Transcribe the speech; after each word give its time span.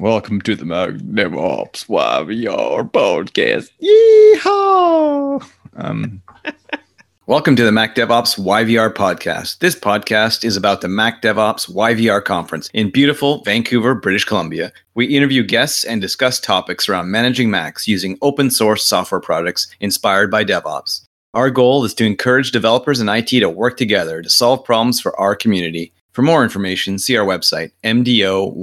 Welcome 0.00 0.40
to 0.42 0.56
the 0.56 0.64
Magnum 0.64 1.38
Ops 1.38 1.84
YVR 1.84 2.90
podcast. 2.90 3.70
Yeehaw! 3.80 5.46
Um, 5.76 6.22
welcome 7.26 7.54
to 7.56 7.64
the 7.64 7.72
Mac 7.72 7.94
DevOps 7.94 8.38
YVR 8.38 8.92
podcast. 8.94 9.58
This 9.58 9.74
podcast 9.74 10.44
is 10.44 10.56
about 10.56 10.80
the 10.80 10.88
Mac 10.88 11.22
DevOps 11.22 11.70
YVR 11.70 12.24
conference 12.24 12.70
in 12.72 12.90
beautiful 12.90 13.42
Vancouver, 13.42 13.94
British 13.94 14.24
Columbia. 14.24 14.72
We 14.94 15.06
interview 15.06 15.42
guests 15.42 15.84
and 15.84 16.00
discuss 16.00 16.40
topics 16.40 16.88
around 16.88 17.10
managing 17.10 17.50
Macs 17.50 17.86
using 17.86 18.18
open 18.22 18.50
source 18.50 18.84
software 18.84 19.20
products 19.20 19.68
inspired 19.80 20.30
by 20.30 20.44
DevOps. 20.44 21.06
Our 21.34 21.50
goal 21.50 21.84
is 21.84 21.94
to 21.94 22.04
encourage 22.04 22.50
developers 22.50 23.00
and 23.00 23.08
IT 23.08 23.28
to 23.28 23.48
work 23.48 23.76
together 23.76 24.20
to 24.22 24.30
solve 24.30 24.64
problems 24.64 25.00
for 25.00 25.18
our 25.20 25.36
community. 25.36 25.92
For 26.12 26.22
more 26.22 26.42
information, 26.42 26.98
see 26.98 27.16
our 27.16 27.24
website, 27.26 27.70
mdoyvr.com. 27.84 28.54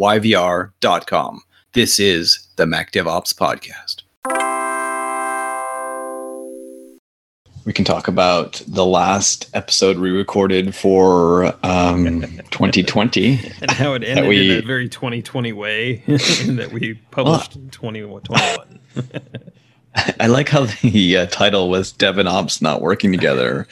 This 1.73 1.99
is 1.99 2.47
the 2.57 2.65
Mac 2.67 2.91
DevOps 2.91 3.33
Podcast. 3.33 4.03
We 7.65 7.73
can 7.73 7.85
talk 7.85 8.07
about 8.07 8.61
the 8.67 8.85
last 8.85 9.49
episode 9.53 9.97
we 9.99 10.09
recorded 10.11 10.73
for 10.75 11.45
um, 11.63 12.21
2020. 12.51 13.39
and 13.61 13.71
how 13.71 13.93
it 13.93 14.03
ended 14.03 14.27
we- 14.27 14.51
in 14.57 14.63
a 14.63 14.65
very 14.65 14.87
2020 14.89 15.51
way 15.53 15.95
that 16.07 16.69
we 16.71 16.95
published 17.11 17.55
in 17.55 17.69
2021. 17.71 18.79
I 20.19 20.27
like 20.27 20.49
how 20.49 20.65
the 20.83 21.17
uh, 21.17 21.25
title 21.27 21.69
was 21.69 21.91
Dev 21.91 22.17
and 22.19 22.29
Ops 22.29 22.61
not 22.61 22.81
working 22.81 23.11
together. 23.11 23.67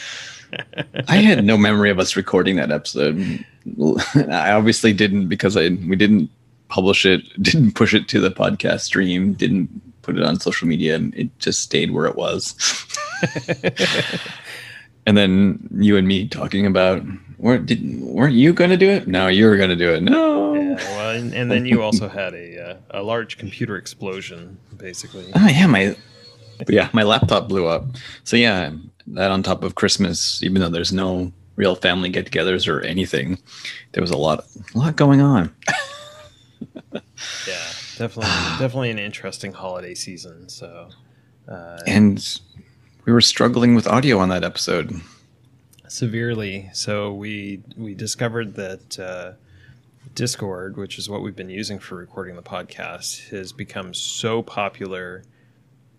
I 1.08 1.18
had 1.18 1.44
no 1.44 1.58
memory 1.58 1.90
of 1.92 2.00
us 2.00 2.16
recording 2.16 2.56
that 2.56 2.72
episode. 2.72 3.46
I 4.16 4.52
obviously 4.52 4.94
didn't 4.94 5.28
because 5.28 5.58
I 5.58 5.70
we 5.70 5.96
didn't 5.96 6.30
publish 6.70 7.06
it, 7.06 7.22
didn't 7.42 7.74
push 7.74 7.94
it 7.94 8.08
to 8.10 8.20
the 8.20 8.32
podcast 8.32 8.82
stream, 8.82 9.34
didn't 9.34 9.70
put 10.02 10.18
it 10.18 10.24
on 10.24 10.40
social 10.40 10.68
media. 10.68 11.00
It 11.14 11.38
just 11.40 11.62
stayed 11.62 11.92
where 11.92 12.06
it 12.06 12.16
was. 12.16 12.56
and 15.06 15.18
then 15.18 15.68
you 15.76 15.98
and 15.98 16.08
me 16.08 16.28
talking 16.28 16.66
about 16.66 17.04
weren't 17.38 17.66
did, 17.66 18.02
weren't 18.02 18.36
you 18.36 18.54
going 18.54 18.70
to 18.70 18.78
do 18.78 18.90
it? 18.90 19.08
No, 19.08 19.28
you 19.28 19.46
were 19.46 19.58
going 19.58 19.70
to 19.70 19.76
do 19.76 19.94
it. 19.94 20.02
No. 20.04 20.54
yeah, 20.54 20.76
well, 20.76 21.16
and, 21.16 21.34
and 21.34 21.52
then 21.52 21.66
you 21.66 21.82
also 21.82 22.08
had 22.08 22.34
a 22.34 22.72
uh, 22.72 22.78
a 22.92 23.04
large 23.04 23.38
computer 23.38 23.76
explosion, 23.76 24.58
basically. 24.78 25.26
Oh 25.36 25.48
yeah, 25.48 25.68
my 25.68 25.96
yeah, 26.68 26.90
my 26.94 27.04
laptop 27.04 27.48
blew 27.48 27.68
up. 27.68 27.86
So 28.24 28.38
yeah, 28.38 28.72
that 29.08 29.32
on 29.32 29.44
top 29.44 29.64
of 29.64 29.76
Christmas, 29.76 30.42
even 30.44 30.62
though 30.62 30.70
there's 30.70 30.94
no 30.94 31.32
real 31.58 31.76
family 31.76 32.08
get-togethers 32.10 32.68
or 32.70 32.80
anything, 32.82 33.38
there 33.92 34.02
was 34.02 34.12
a 34.12 34.18
lot 34.18 34.46
a 34.74 34.78
lot 34.78 34.96
going 34.96 35.20
on. 35.20 35.54
Yeah, 36.94 37.02
definitely, 37.98 38.32
definitely 38.60 38.92
an 38.92 39.00
interesting 39.00 39.52
holiday 39.52 39.94
season. 39.94 40.48
So, 40.50 40.90
uh, 41.48 41.80
And 41.86 42.24
we 43.06 43.12
were 43.12 43.22
struggling 43.22 43.76
with 43.76 43.88
audio 43.88 44.20
on 44.20 44.30
that 44.30 44.44
episode. 44.44 45.02
severely. 45.88 46.70
So 46.74 47.14
we 47.14 47.62
we 47.76 47.94
discovered 47.96 48.56
that 48.56 49.00
uh, 49.00 49.32
Discord, 50.14 50.78
which 50.78 50.98
is 50.98 51.10
what 51.10 51.22
we've 51.22 51.36
been 51.36 51.50
using 51.50 51.80
for 51.80 51.96
recording 51.96 52.36
the 52.36 52.42
podcast, 52.44 53.30
has 53.30 53.52
become 53.52 53.94
so 53.94 54.42
popular 54.42 55.24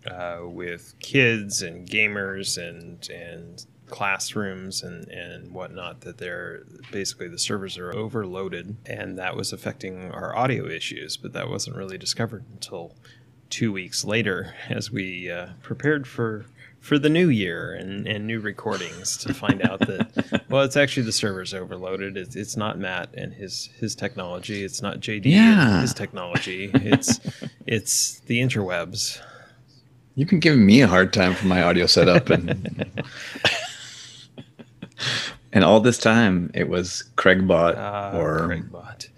uh, 0.09 0.39
with 0.43 0.93
kids 0.99 1.61
and 1.61 1.87
gamers 1.87 2.57
and 2.57 3.07
and 3.09 3.65
classrooms 3.89 4.83
and 4.83 5.07
and 5.09 5.51
whatnot 5.51 6.01
that 6.01 6.17
they're 6.17 6.63
basically 6.91 7.27
the 7.27 7.39
servers 7.39 7.77
are 7.77 7.93
overloaded 7.95 8.75
and 8.85 9.17
that 9.17 9.35
was 9.35 9.51
affecting 9.53 10.11
our 10.11 10.35
audio 10.35 10.65
issues 10.67 11.17
but 11.17 11.33
that 11.33 11.49
wasn't 11.49 11.75
really 11.75 11.97
discovered 11.97 12.43
until 12.53 12.95
two 13.49 13.71
weeks 13.71 14.05
later 14.05 14.53
as 14.69 14.91
we 14.91 15.29
uh, 15.31 15.47
prepared 15.61 16.07
for 16.07 16.45
for 16.79 16.97
the 16.97 17.09
new 17.09 17.27
year 17.27 17.73
and, 17.73 18.07
and 18.07 18.25
new 18.25 18.39
recordings 18.39 19.17
to 19.17 19.33
find 19.33 19.61
out 19.67 19.79
that 19.81 20.43
well 20.49 20.61
it's 20.63 20.77
actually 20.77 21.03
the 21.03 21.11
servers 21.11 21.53
overloaded. 21.53 22.15
It's, 22.15 22.37
it's 22.37 22.55
not 22.55 22.79
matt 22.79 23.09
and 23.15 23.33
his 23.33 23.69
his 23.79 23.95
technology. 23.95 24.63
It's 24.63 24.81
not 24.81 25.01
jd 25.01 25.25
Yeah. 25.25 25.71
and 25.73 25.81
his 25.81 25.93
technology. 25.93 26.71
It's 26.73 27.19
it's 27.67 28.19
the 28.21 28.39
interwebs. 28.39 29.19
You've 30.15 30.29
been 30.29 30.39
giving 30.39 30.65
me 30.65 30.81
a 30.81 30.87
hard 30.87 31.11
time 31.13 31.33
for 31.33 31.47
my 31.47 31.63
audio 31.63 31.85
setup 31.85 32.29
and 32.29 32.89
and 35.53 35.63
all 35.63 35.79
this 35.79 35.97
time 35.97 36.51
it 36.53 36.69
was 36.69 37.03
Craigbot 37.15 37.77
uh, 37.77 38.17
or 38.17 38.39
Craigbot. 38.41 39.09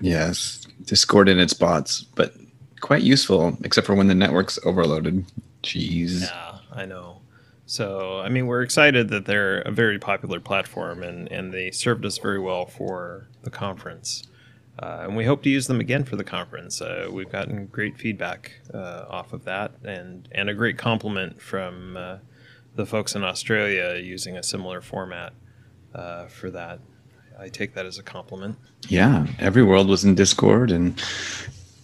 yes, 0.00 0.66
Discord 0.84 1.28
and 1.28 1.40
its 1.40 1.54
bots, 1.54 2.02
but 2.02 2.34
quite 2.80 3.02
useful 3.02 3.56
except 3.64 3.86
for 3.86 3.94
when 3.94 4.08
the 4.08 4.14
network's 4.14 4.58
overloaded. 4.64 5.24
Jeez. 5.62 6.22
Yeah, 6.22 6.58
I 6.72 6.84
know. 6.84 7.22
So, 7.66 8.20
I 8.20 8.28
mean, 8.28 8.46
we're 8.46 8.62
excited 8.62 9.08
that 9.08 9.24
they're 9.24 9.60
a 9.62 9.70
very 9.70 9.98
popular 9.98 10.38
platform 10.38 11.02
and, 11.02 11.30
and 11.32 11.52
they 11.52 11.70
served 11.70 12.04
us 12.04 12.18
very 12.18 12.38
well 12.38 12.66
for 12.66 13.28
the 13.42 13.50
conference. 13.50 14.24
Uh, 14.78 15.04
and 15.04 15.16
we 15.16 15.24
hope 15.24 15.42
to 15.44 15.48
use 15.48 15.66
them 15.66 15.80
again 15.80 16.04
for 16.04 16.16
the 16.16 16.24
conference. 16.24 16.82
Uh, 16.82 17.08
we've 17.10 17.30
gotten 17.30 17.66
great 17.66 17.96
feedback 17.96 18.60
uh, 18.74 19.06
off 19.08 19.32
of 19.32 19.44
that 19.44 19.72
and, 19.82 20.28
and 20.32 20.50
a 20.50 20.54
great 20.54 20.76
compliment 20.76 21.40
from 21.40 21.96
uh, 21.96 22.18
the 22.74 22.84
folks 22.84 23.14
in 23.14 23.24
Australia 23.24 23.98
using 23.98 24.36
a 24.36 24.42
similar 24.42 24.82
format 24.82 25.32
uh, 25.94 26.26
for 26.26 26.50
that. 26.50 26.80
I 27.38 27.48
take 27.48 27.74
that 27.74 27.86
as 27.86 27.98
a 27.98 28.02
compliment. 28.02 28.56
Yeah, 28.88 29.26
every 29.38 29.62
world 29.62 29.88
was 29.88 30.04
in 30.04 30.14
Discord, 30.14 30.70
and 30.70 31.00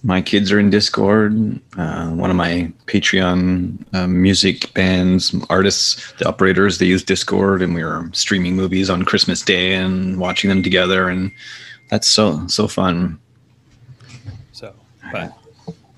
my 0.03 0.23
kids 0.23 0.53
are 0.53 0.61
in 0.61 0.71
Discord. 0.71 1.61
Uh, 1.77 2.11
one 2.11 2.31
of 2.31 2.37
my 2.37 2.73
Patreon 2.87 3.85
uh, 3.95 4.07
music 4.07 4.73
bands, 4.75 5.35
artists, 5.51 6.13
the 6.19 6.29
operators, 6.29 6.79
they 6.79 6.87
use 6.87 7.03
Discord, 7.03 7.63
and 7.63 7.75
we 7.75 7.83
were 7.83 8.09
streaming 8.13 8.55
movies 8.55 8.89
on 8.89 9.05
Christmas 9.05 9.43
Day 9.43 9.75
and 9.75 10.19
watching 10.19 10.49
them 10.49 10.63
together, 10.63 11.09
and 11.09 11.33
that's 11.89 12.07
so 12.07 12.47
so 12.47 12.69
fun. 12.69 13.19
So, 14.53 14.73
but 15.13 15.33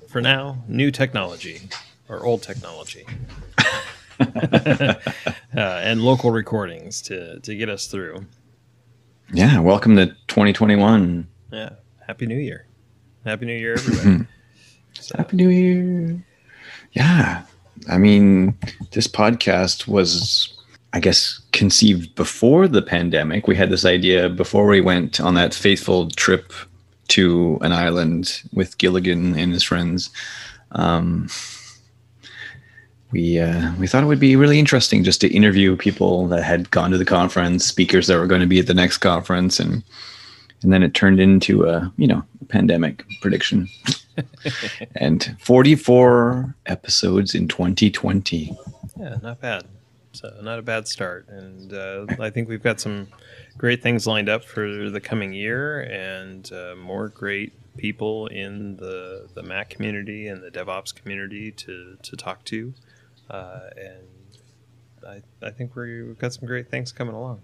for 0.09 0.23
now, 0.23 0.63
new 0.67 0.91
technology 0.91 1.61
or 2.09 2.25
old 2.25 2.43
technology. 2.43 3.05
uh, 5.57 5.81
and 5.83 6.03
local 6.03 6.31
recordings 6.31 7.03
to, 7.03 7.41
to 7.41 7.55
get 7.55 7.69
us 7.69 7.87
through. 7.87 8.27
Yeah, 9.33 9.61
welcome 9.61 9.97
to 9.97 10.07
2021. 10.29 11.27
Yeah. 11.51 11.71
Happy 12.07 12.27
New 12.27 12.39
Year. 12.39 12.67
Happy 13.25 13.47
New 13.47 13.55
Year, 13.55 13.75
everybody. 13.75 14.27
so, 15.01 15.17
Happy 15.17 15.37
New 15.37 15.49
Year. 15.49 16.25
Yeah. 16.93 17.43
I 17.89 17.99
mean, 17.99 18.57
this 18.91 19.07
podcast 19.07 19.87
was, 19.89 20.57
I 20.93 21.01
guess, 21.01 21.41
conceived 21.53 22.15
before 22.15 22.69
the 22.69 22.83
pandemic. 22.83 23.47
We 23.47 23.57
had 23.57 23.71
this 23.71 23.85
idea 23.85 24.29
before 24.29 24.67
we 24.67 24.81
went 24.81 25.21
on 25.21 25.35
that 25.35 25.55
faithful 25.55 26.11
trip 26.11 26.53
to 27.09 27.59
an 27.63 27.73
island 27.73 28.43
with 28.53 28.79
Gilligan 28.79 29.37
and 29.37 29.53
his 29.53 29.63
friends. 29.63 30.11
Um, 30.73 31.29
we 33.13 33.39
uh, 33.39 33.73
we 33.79 33.87
thought 33.87 34.03
it 34.03 34.07
would 34.07 34.21
be 34.21 34.37
really 34.37 34.59
interesting 34.59 35.05
just 35.05 35.21
to 35.21 35.29
interview 35.29 35.77
people 35.77 36.27
that 36.29 36.43
had 36.43 36.71
gone 36.71 36.91
to 36.91 36.99
the 36.99 37.05
conference, 37.05 37.65
speakers 37.65 38.07
that 38.07 38.19
were 38.19 38.27
going 38.27 38.41
to 38.41 38.47
be 38.47 38.59
at 38.59 38.67
the 38.67 38.75
next 38.75 38.99
conference, 38.99 39.61
and 39.61 39.83
and 40.63 40.73
then 40.73 40.83
it 40.83 40.95
turned 40.95 41.21
into 41.21 41.69
a 41.69 41.93
you 41.97 42.07
know 42.07 42.25
pandemic 42.49 43.05
prediction. 43.21 43.69
and 44.97 45.37
44 45.41 46.55
episodes 46.67 47.35
in 47.35 47.49
2020. 47.49 48.57
yeah, 48.99 49.17
not 49.23 49.41
bad. 49.41 49.65
So, 50.13 50.31
not 50.43 50.59
a 50.59 50.63
bad 50.63 50.87
start. 50.87 51.27
And 51.29 51.73
uh, 51.73 52.07
I 52.21 52.29
think 52.29 52.49
we've 52.49 52.63
got 52.63 52.81
some 52.81 53.09
great 53.57 53.83
things 53.83 54.07
lined 54.07 54.29
up 54.29 54.45
for 54.45 54.91
the 54.91 55.01
coming 55.01 55.33
year 55.33 55.81
and 55.81 56.51
uh, 56.53 56.75
more 56.77 57.09
great 57.09 57.53
people 57.79 58.27
in 58.27 58.77
the, 58.77 59.29
the 59.35 59.43
Mac 59.43 59.71
community 59.71 60.29
and 60.29 60.43
the 60.43 60.51
DevOps 60.51 60.95
community 60.95 61.51
to, 61.53 61.97
to 62.03 62.17
talk 62.17 62.45
to. 62.45 62.75
Uh, 63.33 63.71
and 63.77 64.03
I, 65.09 65.47
I 65.47 65.51
think 65.51 65.75
we're, 65.75 66.07
we've 66.07 66.19
got 66.19 66.35
some 66.35 66.47
great 66.47 66.71
things 66.71 66.93
coming 66.93 67.15
along. 67.15 67.41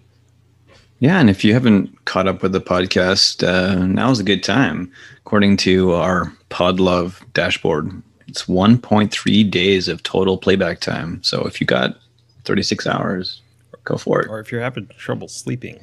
Yeah, 1.01 1.19
and 1.19 1.31
if 1.31 1.45
you 1.45 1.55
haven't 1.55 2.05
caught 2.05 2.29
up 2.29 2.43
with 2.43 2.53
the 2.53 2.61
podcast, 2.61 3.47
uh, 3.47 3.87
now's 3.87 4.21
a 4.21 4.25
good 4.25 4.43
time. 4.43 4.93
According 5.19 5.57
to 5.59 5.93
our 5.93 6.33
Podlove 6.51 7.23
dashboard, 7.33 8.03
it's 8.27 8.45
1.3 8.45 9.51
days 9.51 9.89
of 9.89 10.03
total 10.03 10.37
playback 10.37 10.81
time. 10.81 11.23
So 11.23 11.47
if 11.47 11.61
you 11.61 11.67
got 11.67 11.97
36 12.45 12.87
hours, 12.87 13.43
go 13.85 13.97
for 13.97 14.21
it. 14.21 14.29
Or 14.29 14.41
if 14.41 14.53
you're 14.53 14.61
having 14.61 14.89
trouble 14.99 15.29
sleeping, 15.29 15.79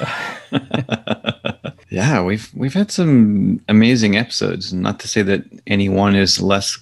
yeah, 1.90 2.22
we've 2.22 2.50
we've 2.54 2.74
had 2.74 2.90
some 2.90 3.60
amazing 3.68 4.16
episodes. 4.16 4.72
Not 4.72 5.00
to 5.00 5.08
say 5.08 5.22
that 5.22 5.44
any 5.66 5.88
one 5.88 6.14
is 6.14 6.40
less 6.40 6.78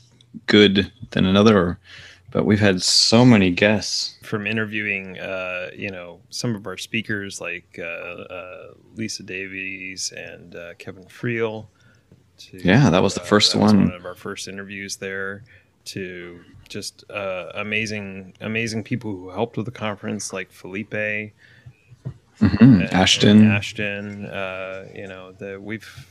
good 0.47 0.93
than 1.11 1.25
another, 1.25 1.79
but 2.33 2.45
we've 2.45 2.61
had 2.61 2.83
so 2.83 3.25
many 3.25 3.51
guests. 3.51 4.17
from 4.23 4.47
interviewing, 4.47 5.19
uh, 5.19 5.71
you 5.77 5.91
know, 5.91 6.21
some 6.31 6.55
of 6.57 6.67
our 6.67 6.77
speakers 6.79 7.41
like 7.41 7.79
uh, 7.79 7.83
uh, 7.83 8.75
Lisa 8.97 9.23
Davies 9.23 10.13
and 10.17 10.55
uh, 10.57 10.75
Kevin 10.79 11.05
Friel 11.05 11.67
To, 12.39 12.59
yeah, 12.59 12.91
that 12.91 13.03
was 13.03 13.15
the 13.15 13.21
first 13.21 13.53
that 13.53 13.59
was 13.61 13.73
one. 13.75 13.85
one 13.87 13.95
of 13.95 14.05
our 14.07 14.15
first 14.17 14.49
interviews 14.49 14.97
there. 14.97 15.45
To 15.87 16.41
just 16.69 17.05
uh, 17.11 17.51
amazing, 17.57 18.35
amazing 18.41 18.85
people 18.85 19.11
who 19.11 19.31
helped 19.31 19.57
with 19.57 19.67
the 19.67 19.73
conference, 19.73 20.33
like 20.33 20.53
Felipe, 20.53 21.33
Mhm, 22.41 22.61
and- 22.61 22.83
Ashton. 22.85 23.39
and 23.43 23.53
Ashton. 23.53 24.27
Uh, 24.27 24.87
you 24.95 25.07
know, 25.09 25.33
the, 25.33 25.61
we've 25.61 26.07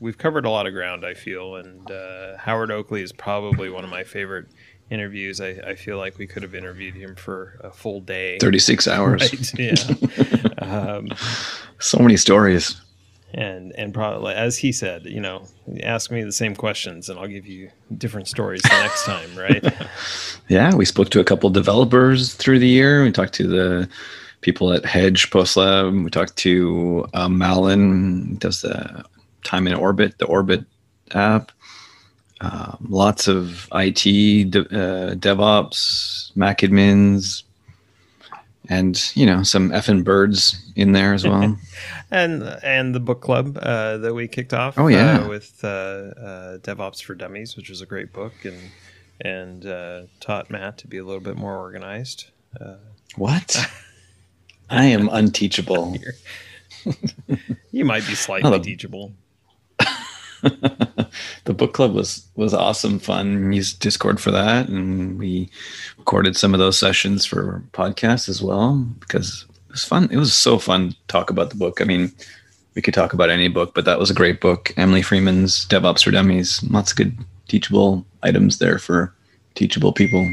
we've 0.00 0.16
covered 0.18 0.44
a 0.44 0.50
lot 0.50 0.66
of 0.66 0.72
ground. 0.72 1.04
I 1.04 1.14
feel, 1.14 1.56
and 1.56 1.90
uh, 1.90 2.36
Howard 2.38 2.70
Oakley 2.70 3.02
is 3.02 3.12
probably 3.12 3.68
one 3.70 3.82
of 3.84 3.90
my 3.90 4.04
favorite 4.04 4.46
interviews. 4.90 5.40
I, 5.40 5.48
I 5.66 5.74
feel 5.74 5.98
like 5.98 6.18
we 6.18 6.26
could 6.26 6.42
have 6.42 6.54
interviewed 6.54 6.94
him 6.94 7.14
for 7.14 7.58
a 7.62 7.70
full 7.70 8.00
day. 8.00 8.38
36 8.40 8.88
hours. 8.94 9.20
Right? 9.32 9.58
Yeah. 9.58 10.48
um, 10.58 11.08
So 11.80 11.98
many 11.98 12.16
stories. 12.16 12.74
and 13.34 13.72
and 13.78 13.94
probably 13.94 14.34
as 14.34 14.56
he 14.58 14.72
said, 14.72 15.04
you 15.04 15.20
know, 15.20 15.44
ask 15.84 16.10
me 16.10 16.22
the 16.24 16.32
same 16.32 16.56
questions, 16.56 17.08
and 17.08 17.18
I'll 17.20 17.28
give 17.28 17.46
you 17.46 17.70
different 17.98 18.26
stories 18.26 18.62
the 18.62 18.68
next 18.70 19.04
time, 19.04 19.36
right? 19.36 19.64
Yeah, 20.48 20.74
we 20.74 20.86
spoke 20.86 21.10
to 21.10 21.20
a 21.20 21.24
couple 21.24 21.50
developers 21.50 22.32
through 22.34 22.58
the 22.58 22.66
year. 22.66 23.02
We 23.04 23.12
talked 23.12 23.34
to 23.34 23.46
the 23.46 23.88
people 24.40 24.72
at 24.72 24.84
Hedge 24.86 25.30
Post 25.30 25.58
Lab. 25.58 25.92
We 25.92 26.08
talked 26.08 26.36
to 26.36 27.06
uh, 27.12 27.28
Malin, 27.28 28.36
does 28.38 28.62
the 28.62 29.04
Time 29.44 29.66
in 29.68 29.74
Orbit, 29.74 30.16
the 30.18 30.24
Orbit 30.26 30.64
app. 31.12 31.52
Um, 32.40 32.86
lots 32.88 33.26
of 33.26 33.68
IT, 33.72 34.50
de- 34.50 34.60
uh, 34.60 35.14
DevOps, 35.16 36.30
Mac 36.36 36.58
admins, 36.60 37.42
and 38.68 39.10
you 39.16 39.26
know 39.26 39.42
some 39.42 39.70
effing 39.70 40.04
birds 40.04 40.62
in 40.76 40.92
there 40.92 41.14
as 41.14 41.26
well. 41.26 41.56
and 42.10 42.42
and 42.62 42.94
the 42.94 43.00
book 43.00 43.20
club 43.22 43.58
uh, 43.60 43.96
that 43.98 44.14
we 44.14 44.28
kicked 44.28 44.54
off. 44.54 44.78
Oh, 44.78 44.86
yeah. 44.86 45.20
uh, 45.24 45.28
with 45.28 45.58
uh, 45.64 45.66
uh, 45.68 46.58
DevOps 46.58 47.02
for 47.02 47.14
Dummies, 47.14 47.56
which 47.56 47.70
was 47.70 47.80
a 47.80 47.86
great 47.86 48.12
book, 48.12 48.34
and 48.44 48.58
and 49.20 49.66
uh, 49.66 50.02
taught 50.20 50.48
Matt 50.50 50.78
to 50.78 50.86
be 50.86 50.98
a 50.98 51.04
little 51.04 51.20
bit 51.22 51.36
more 51.36 51.56
organized. 51.56 52.26
Uh, 52.60 52.76
what? 53.16 53.56
I 54.70 54.84
am 54.84 55.08
unteachable. 55.08 55.96
you 57.72 57.84
might 57.84 58.06
be 58.06 58.14
slightly 58.14 58.48
Oh, 58.48 58.52
the- 58.58 58.62
teachable. 58.64 59.12
the 61.44 61.54
book 61.54 61.74
club 61.74 61.94
was 61.94 62.26
was 62.36 62.54
awesome 62.54 62.98
fun 62.98 63.52
used 63.52 63.80
discord 63.80 64.20
for 64.20 64.30
that. 64.30 64.68
And 64.68 65.18
we 65.18 65.50
recorded 65.96 66.36
some 66.36 66.54
of 66.54 66.60
those 66.60 66.78
sessions 66.78 67.24
for 67.24 67.62
podcasts 67.72 68.28
as 68.28 68.42
well 68.42 68.76
because 69.00 69.46
it 69.68 69.72
was 69.72 69.84
fun. 69.84 70.08
It 70.10 70.16
was 70.16 70.34
so 70.34 70.58
fun 70.58 70.90
to 70.90 70.96
talk 71.08 71.30
about 71.30 71.50
the 71.50 71.56
book. 71.56 71.80
I 71.80 71.84
mean 71.84 72.12
we 72.74 72.82
could 72.82 72.94
talk 72.94 73.12
about 73.12 73.30
any 73.30 73.48
book 73.48 73.74
but 73.74 73.84
that 73.84 73.98
was 73.98 74.10
a 74.10 74.14
great 74.14 74.40
book. 74.40 74.72
Emily 74.76 75.02
freeman's 75.02 75.66
devops 75.66 76.04
for 76.04 76.10
dummies. 76.10 76.62
Lots 76.64 76.92
of 76.92 76.96
good 76.96 77.16
teachable 77.48 78.04
items 78.22 78.58
there 78.58 78.78
for 78.78 79.14
teachable 79.54 79.92
people 79.92 80.28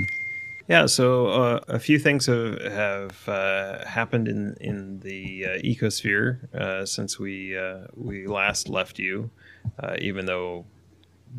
Yeah, 0.68 0.88
so 0.88 1.28
uh, 1.28 1.60
a 1.68 1.78
few 1.78 2.00
things 2.00 2.26
have, 2.26 2.60
have 2.60 3.30
uh, 3.30 3.86
happened 3.86 4.28
in 4.28 4.58
in 4.60 5.00
the 5.00 5.46
uh, 5.46 5.50
ecosphere 5.60 6.52
uh, 6.56 6.88
since 6.88 7.20
we 7.20 7.56
uh, 7.56 7.86
we 7.94 8.26
last 8.26 8.68
left 8.68 8.98
you. 8.98 9.30
Uh, 9.78 9.96
even 10.00 10.26
though 10.26 10.66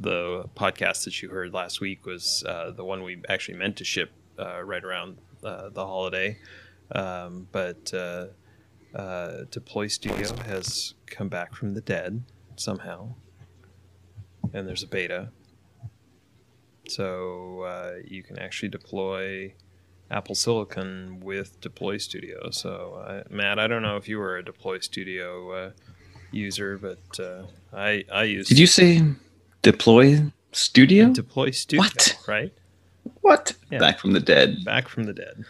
the 0.01 0.45
podcast 0.55 1.05
that 1.05 1.23
you 1.23 1.31
heard 1.31 1.53
last 1.53 1.81
week 1.81 2.07
was 2.07 2.45
the 2.77 2.85
one 2.85 3.03
we 3.03 3.21
actually 3.29 3.59
meant 3.59 3.77
to 3.79 3.85
ship 3.85 4.13
right 4.39 4.85
around 4.85 5.19
the 5.41 5.71
holiday, 5.75 6.39
um, 6.93 7.49
but 7.51 7.93
Deploy 9.51 9.89
Studio 9.89 10.37
has 10.45 10.95
come 11.07 11.29
back 11.29 11.53
from 11.53 11.75
the 11.75 11.81
dead 11.81 12.23
somehow, 12.55 13.15
and 14.53 14.69
there's 14.69 14.85
a 14.85 14.89
beta. 14.89 15.31
So 16.89 17.63
uh, 17.63 17.93
you 18.07 18.23
can 18.23 18.39
actually 18.39 18.69
deploy 18.69 19.55
Apple 20.11 20.35
Silicon 20.35 21.21
with 21.21 21.61
Deploy 21.61 21.97
Studio. 21.99 22.51
So 22.51 23.03
uh, 23.07 23.23
Matt, 23.31 23.59
I 23.59 23.67
don't 23.67 23.83
know 23.83 23.97
if 23.97 24.09
you 24.09 24.19
were 24.19 24.37
a 24.37 24.45
Deploy 24.45 24.79
Studio 24.79 25.51
uh, 25.53 25.71
user, 26.31 26.79
but 26.79 27.21
uh, 27.21 27.43
I 27.73 28.05
I 28.13 28.25
use 28.25 28.49
did 28.49 28.59
you 28.59 28.67
say 28.67 29.03
deploy 29.63 30.23
studio 30.53 31.09
Deploy 31.13 31.51
Studio, 31.51 31.83
What? 31.85 32.19
right? 32.29 32.53
what 33.23 33.53
Yeah. 33.71 33.79
back 33.79 33.99
from 33.99 34.13
the 34.13 34.21
dead 34.21 34.65
Back 34.65 34.89
from 34.89 35.05
the 35.05 35.13
dead. 35.13 35.45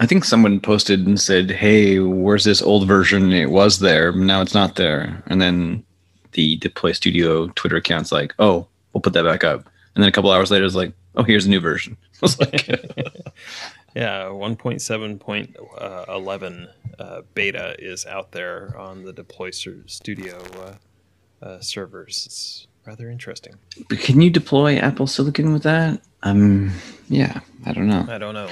I 0.00 0.06
think 0.06 0.24
someone 0.24 0.60
posted 0.60 1.06
and 1.06 1.20
said, 1.20 1.50
"Hey, 1.50 1.98
where's 1.98 2.44
this 2.44 2.62
old 2.62 2.86
version? 2.86 3.32
It 3.32 3.50
was 3.50 3.80
there, 3.80 4.12
now 4.12 4.40
it's 4.42 4.54
not 4.54 4.76
there." 4.76 5.22
And 5.26 5.40
then 5.42 5.84
the 6.32 6.56
Deploy 6.56 6.92
Studio 6.92 7.48
Twitter 7.48 7.76
account's 7.76 8.12
like, 8.12 8.32
"Oh, 8.38 8.66
we'll 8.92 9.00
put 9.02 9.12
that 9.14 9.24
back 9.24 9.42
up." 9.44 9.67
And 9.98 10.04
then 10.04 10.08
a 10.10 10.12
couple 10.12 10.30
hours 10.30 10.52
later, 10.52 10.64
it's 10.64 10.76
like, 10.76 10.92
"Oh, 11.16 11.24
here's 11.24 11.46
a 11.46 11.50
new 11.50 11.58
version." 11.58 11.96
I 12.14 12.18
was 12.22 12.38
like, 12.38 12.68
Yeah, 13.96 14.26
1.7.11 14.26 16.68
uh, 17.00 17.22
beta 17.34 17.74
is 17.80 18.06
out 18.06 18.30
there 18.30 18.78
on 18.78 19.02
the 19.02 19.12
Deploy 19.12 19.50
Studio 19.50 20.40
uh, 20.54 20.74
uh, 21.44 21.58
servers. 21.58 22.22
It's 22.26 22.68
rather 22.86 23.10
interesting. 23.10 23.56
"But 23.88 23.98
"Can 23.98 24.20
you 24.20 24.30
deploy 24.30 24.76
Apple 24.76 25.08
Silicon 25.08 25.52
with 25.52 25.64
that?" 25.64 26.00
Um, 26.22 26.70
yeah, 27.08 27.40
I 27.66 27.72
don't 27.72 27.88
know. 27.88 28.06
I 28.08 28.18
don't 28.18 28.34
know. 28.34 28.50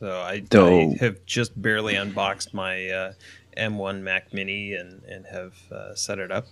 So 0.00 0.18
I, 0.18 0.42
I 0.50 0.96
have 0.98 1.26
just 1.26 1.60
barely 1.60 1.96
unboxed 1.96 2.54
my 2.54 2.88
uh, 2.88 3.12
M1 3.58 4.00
Mac 4.00 4.32
Mini 4.32 4.72
and 4.72 5.02
and 5.02 5.26
have 5.26 5.52
uh, 5.70 5.94
set 5.94 6.18
it 6.18 6.32
up 6.32 6.46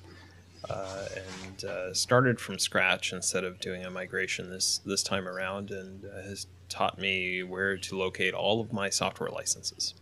uh, 0.69 1.07
and 1.17 1.65
uh, 1.65 1.95
started 1.95 2.41
from 2.41 2.59
scratch 2.59 3.13
instead 3.13 3.45
of 3.45 3.61
doing 3.61 3.85
a 3.85 3.91
migration 3.91 4.51
this 4.51 4.79
this 4.85 5.03
time 5.03 5.29
around, 5.29 5.71
and 5.71 6.05
uh, 6.05 6.23
has 6.23 6.47
taught 6.69 6.99
me 6.99 7.43
where 7.43 7.77
to 7.77 7.97
locate 7.97 8.35
all 8.35 8.61
of 8.61 8.73
my 8.73 8.89
software 8.89 9.31
licenses. 9.31 9.95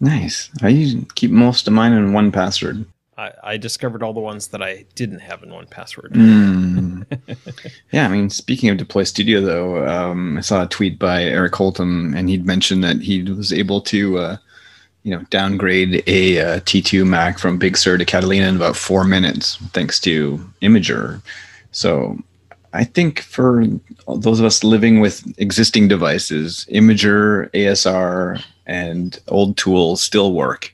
Nice. 0.00 0.50
I 0.62 1.04
keep 1.14 1.30
most 1.30 1.68
of 1.68 1.74
mine 1.74 1.92
in 1.92 2.10
1Password. 2.10 2.86
I, 3.16 3.32
I 3.42 3.56
discovered 3.56 4.02
all 4.02 4.12
the 4.12 4.20
ones 4.20 4.48
that 4.48 4.62
I 4.62 4.84
didn't 4.96 5.20
have 5.20 5.44
in 5.44 5.50
1Password. 5.50 6.12
Mm. 6.12 7.36
yeah, 7.92 8.06
I 8.06 8.08
mean, 8.08 8.28
speaking 8.30 8.68
of 8.70 8.78
Deploy 8.78 9.04
Studio, 9.04 9.40
though, 9.40 9.86
um, 9.86 10.38
I 10.38 10.40
saw 10.40 10.64
a 10.64 10.68
tweet 10.68 10.98
by 10.98 11.22
Eric 11.22 11.52
Holtam, 11.52 12.16
and 12.16 12.28
he'd 12.28 12.44
mentioned 12.46 12.82
that 12.82 13.00
he 13.00 13.22
was 13.22 13.52
able 13.52 13.80
to, 13.82 14.18
uh, 14.18 14.36
you 15.04 15.10
know, 15.10 15.22
downgrade 15.30 16.02
a 16.06 16.38
uh, 16.40 16.60
T2 16.60 17.06
Mac 17.06 17.38
from 17.38 17.58
Big 17.58 17.76
Sur 17.76 17.98
to 17.98 18.04
Catalina 18.04 18.46
in 18.48 18.56
about 18.56 18.76
four 18.76 19.04
minutes, 19.04 19.56
thanks 19.72 19.98
to 20.00 20.38
Imagr. 20.62 21.20
So, 21.72 22.18
I 22.74 22.84
think 22.84 23.20
for 23.20 23.64
those 24.16 24.38
of 24.40 24.46
us 24.46 24.64
living 24.64 25.00
with 25.00 25.22
existing 25.38 25.88
devices, 25.88 26.66
Imagr, 26.72 27.50
ASR, 27.50 28.42
and 28.66 29.18
old 29.28 29.56
tools 29.58 30.02
still 30.02 30.32
work. 30.32 30.72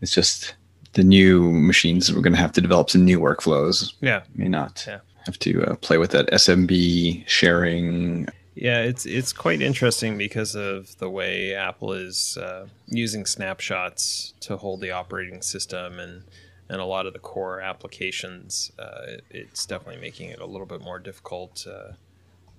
It's 0.00 0.12
just 0.14 0.54
the 0.94 1.02
new 1.04 1.50
machines 1.52 2.10
we're 2.12 2.22
going 2.22 2.32
to 2.32 2.38
have 2.40 2.52
to 2.52 2.60
develop 2.60 2.88
some 2.88 3.04
new 3.04 3.20
workflows 3.20 3.92
Yeah, 4.00 4.22
may 4.34 4.48
not 4.48 4.84
Yeah. 4.88 5.00
have 5.26 5.38
to 5.40 5.62
uh, 5.64 5.74
play 5.76 5.98
with 5.98 6.10
that 6.12 6.30
SMB 6.30 7.24
sharing. 7.28 8.26
Yeah, 8.54 8.82
it's 8.82 9.06
it's 9.06 9.32
quite 9.32 9.62
interesting 9.62 10.18
because 10.18 10.54
of 10.54 10.98
the 10.98 11.08
way 11.08 11.54
Apple 11.54 11.92
is 11.92 12.36
uh, 12.36 12.66
using 12.88 13.24
snapshots 13.24 14.34
to 14.40 14.56
hold 14.56 14.80
the 14.80 14.90
operating 14.90 15.40
system 15.40 15.98
and 16.00 16.24
and 16.68 16.80
a 16.80 16.84
lot 16.84 17.06
of 17.06 17.12
the 17.12 17.18
core 17.18 17.60
applications. 17.60 18.70
Uh, 18.78 19.02
it- 19.06 19.24
it's 19.30 19.66
definitely 19.66 20.00
making 20.00 20.30
it 20.30 20.40
a 20.40 20.46
little 20.46 20.66
bit 20.66 20.80
more 20.80 20.98
difficult, 20.98 21.66
uh, 21.66 21.92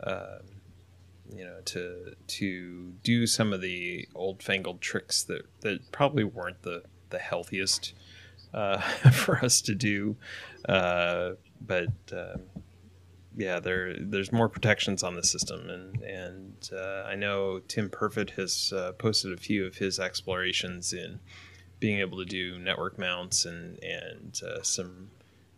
uh, 0.10 0.40
you 1.34 1.44
know, 1.44 1.58
to 1.66 2.16
to 2.28 2.94
do 3.04 3.28
some 3.28 3.52
of 3.54 3.62
the 3.62 4.08
old 4.16 4.42
fangled 4.42 4.82
tricks 4.82 5.22
that 5.24 5.44
that 5.62 5.92
probably 5.92 6.24
weren't 6.24 6.62
the 6.64 6.84
the 7.10 7.20
healthiest 7.20 7.94
uh, 8.54 8.80
for 9.12 9.44
us 9.44 9.60
to 9.62 9.76
do, 9.76 10.16
uh, 10.70 11.32
but. 11.60 11.90
Um, 12.14 12.42
yeah, 13.38 13.60
there 13.60 13.96
there's 14.00 14.32
more 14.32 14.50
protections 14.50 15.04
on 15.04 15.16
the 15.16 15.24
system, 15.24 15.70
and 15.70 16.02
and 16.02 16.70
uh, 16.74 17.04
I 17.08 17.16
know 17.16 17.60
Tim 17.68 17.90
Perfitt 17.90 18.32
has 18.32 18.74
uh, 18.76 18.92
posted 18.94 19.32
a 19.32 19.38
few 19.38 19.66
of 19.66 19.78
his 19.78 20.00
explorations 20.00 20.94
in 20.94 21.20
being 21.80 22.00
able 22.00 22.18
to 22.18 22.26
do 22.26 22.60
network 22.60 23.00
mounts 23.00 23.46
and 23.46 23.82
and 23.84 24.40
uh, 24.46 24.62
some 24.62 25.10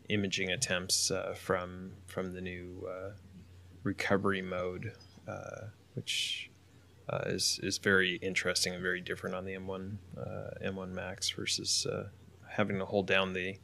imaging 0.09 0.51
attempts 0.51 1.09
uh, 1.09 1.33
from 1.37 1.93
from 2.05 2.33
the 2.33 2.41
new 2.41 2.87
uh, 2.87 3.11
recovery 3.83 4.41
mode, 4.41 4.93
uh, 5.27 5.67
which 5.95 6.49
is 7.25 7.59
is 7.63 7.79
very 7.79 8.15
interesting 8.17 8.73
and 8.73 8.83
very 8.83 9.01
different 9.01 9.35
on 9.35 9.45
the 9.45 9.53
M1 9.53 9.97
uh, 10.17 10.49
M1 10.63 10.91
Macs 10.91 11.31
versus 11.31 11.87
having 12.49 12.77
to 12.77 12.85
hold 12.85 13.07
down 13.07 13.33
the 13.33 13.57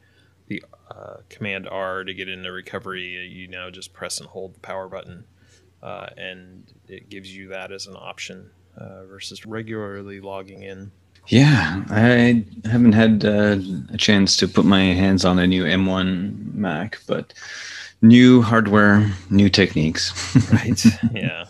the 0.50 0.64
uh, 0.92 1.18
command 1.30 1.68
R 1.70 2.04
to 2.04 2.14
get 2.14 2.28
into 2.28 2.52
recovery, 2.52 3.28
you 3.28 3.48
now 3.48 3.70
just 3.70 3.94
press 3.94 4.20
and 4.20 4.28
hold 4.28 4.56
the 4.56 4.60
power 4.60 4.90
button, 4.90 5.24
uh, 5.82 6.08
and 6.18 6.74
it 6.88 7.10
gives 7.10 7.34
you 7.34 7.48
that 7.50 7.72
as 7.72 7.88
an 7.88 7.96
option 7.96 8.50
uh, 8.76 9.06
versus 9.06 9.46
regularly 9.46 10.20
logging 10.20 10.64
in. 10.64 10.92
Yeah, 11.28 11.84
I 11.90 12.44
haven't 12.66 12.94
had 12.94 13.24
uh, 13.24 13.58
a 13.94 13.98
chance 13.98 14.36
to 14.38 14.48
put 14.48 14.66
my 14.66 14.82
hands 14.82 15.26
on 15.26 15.38
a 15.38 15.46
new 15.46 15.64
M1 15.64 16.56
Mac, 16.56 17.00
but 17.06 17.34
new 18.02 18.42
hardware, 18.42 19.12
new 19.30 19.50
techniques. 19.50 20.12
right. 20.52 20.84
Yeah. 21.14 21.46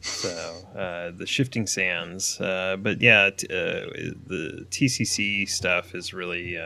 So 0.00 0.28
uh, 0.76 1.10
the 1.16 1.26
shifting 1.26 1.66
sands, 1.66 2.40
uh, 2.40 2.76
but 2.78 3.00
yeah, 3.00 3.30
t- 3.30 3.46
uh, 3.48 3.86
the 4.26 4.66
TCC 4.70 5.48
stuff 5.48 5.94
is 5.94 6.12
really 6.12 6.56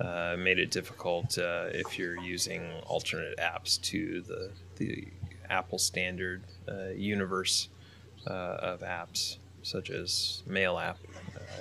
uh, 0.00 0.04
uh, 0.04 0.36
made 0.38 0.58
it 0.58 0.70
difficult 0.70 1.38
uh, 1.38 1.66
if 1.70 1.98
you're 1.98 2.18
using 2.18 2.70
alternate 2.86 3.38
apps 3.38 3.80
to 3.80 4.22
the 4.22 4.50
the 4.76 5.08
Apple 5.48 5.78
standard 5.78 6.42
universe 6.96 7.68
of 8.26 8.80
apps, 8.80 9.36
such 9.62 9.90
as 9.90 10.42
Mail 10.46 10.78
app. 10.78 10.98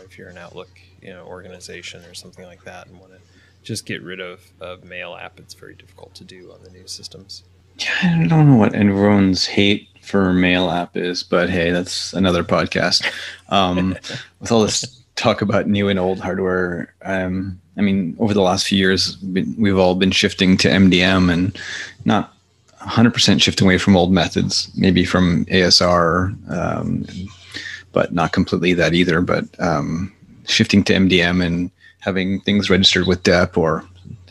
if 0.04 0.18
you're 0.18 0.30
an 0.30 0.38
Outlook 0.38 0.70
you 1.02 1.14
know 1.14 1.26
organization 1.26 2.04
or 2.06 2.14
something 2.14 2.46
like 2.46 2.64
that, 2.64 2.88
and 2.88 3.00
want 3.00 3.12
to 3.12 3.20
just 3.64 3.86
get 3.86 4.02
rid 4.02 4.20
of, 4.20 4.42
of 4.60 4.84
mail 4.84 5.16
app, 5.16 5.40
it's 5.40 5.54
very 5.54 5.74
difficult 5.74 6.14
to 6.16 6.24
do 6.24 6.52
on 6.52 6.62
the 6.64 6.70
new 6.70 6.86
systems. 6.86 7.44
Yeah, 7.78 7.92
I 8.04 8.28
don't 8.28 8.52
know 8.52 8.58
what 8.58 8.76
everyone's 8.76 9.46
hate 9.46 9.88
for 10.02 10.34
mail 10.34 10.70
app 10.70 10.96
is, 10.96 11.24
but 11.24 11.50
hey, 11.50 11.72
that's 11.72 12.14
another 12.14 12.44
podcast. 12.44 13.10
Um, 13.50 13.96
with 14.40 14.52
all 14.52 14.64
this 14.64 15.04
talk 15.16 15.42
about 15.42 15.68
new 15.68 15.90
and 15.90 16.00
old 16.00 16.20
hardware, 16.20 16.94
I 17.78 17.82
mean, 17.82 18.16
over 18.20 18.34
the 18.34 18.42
last 18.42 18.68
few 18.68 18.78
years, 18.78 19.18
we've 19.24 19.78
all 19.78 19.96
been 19.96 20.12
shifting 20.12 20.58
to 20.58 20.70
MDM 20.70 21.32
and 21.32 21.58
not 22.06 22.34
100% 22.82 23.42
shifting 23.42 23.66
away 23.66 23.78
from 23.78 23.96
old 23.96 24.12
methods, 24.12 24.70
maybe 24.76 25.06
from 25.06 25.46
ASR, 25.46 26.36
um, 26.52 27.06
but 27.92 28.14
not 28.14 28.32
completely 28.32 28.74
that 28.74 28.94
either. 28.94 29.22
But 29.22 29.46
um, 29.60 30.14
shifting 30.46 30.84
to 30.84 30.94
MDM 30.94 31.44
and 31.44 31.72
having 32.00 32.42
things 32.42 32.70
registered 32.70 33.08
with 33.08 33.24
DEP 33.24 33.58
or 33.58 33.86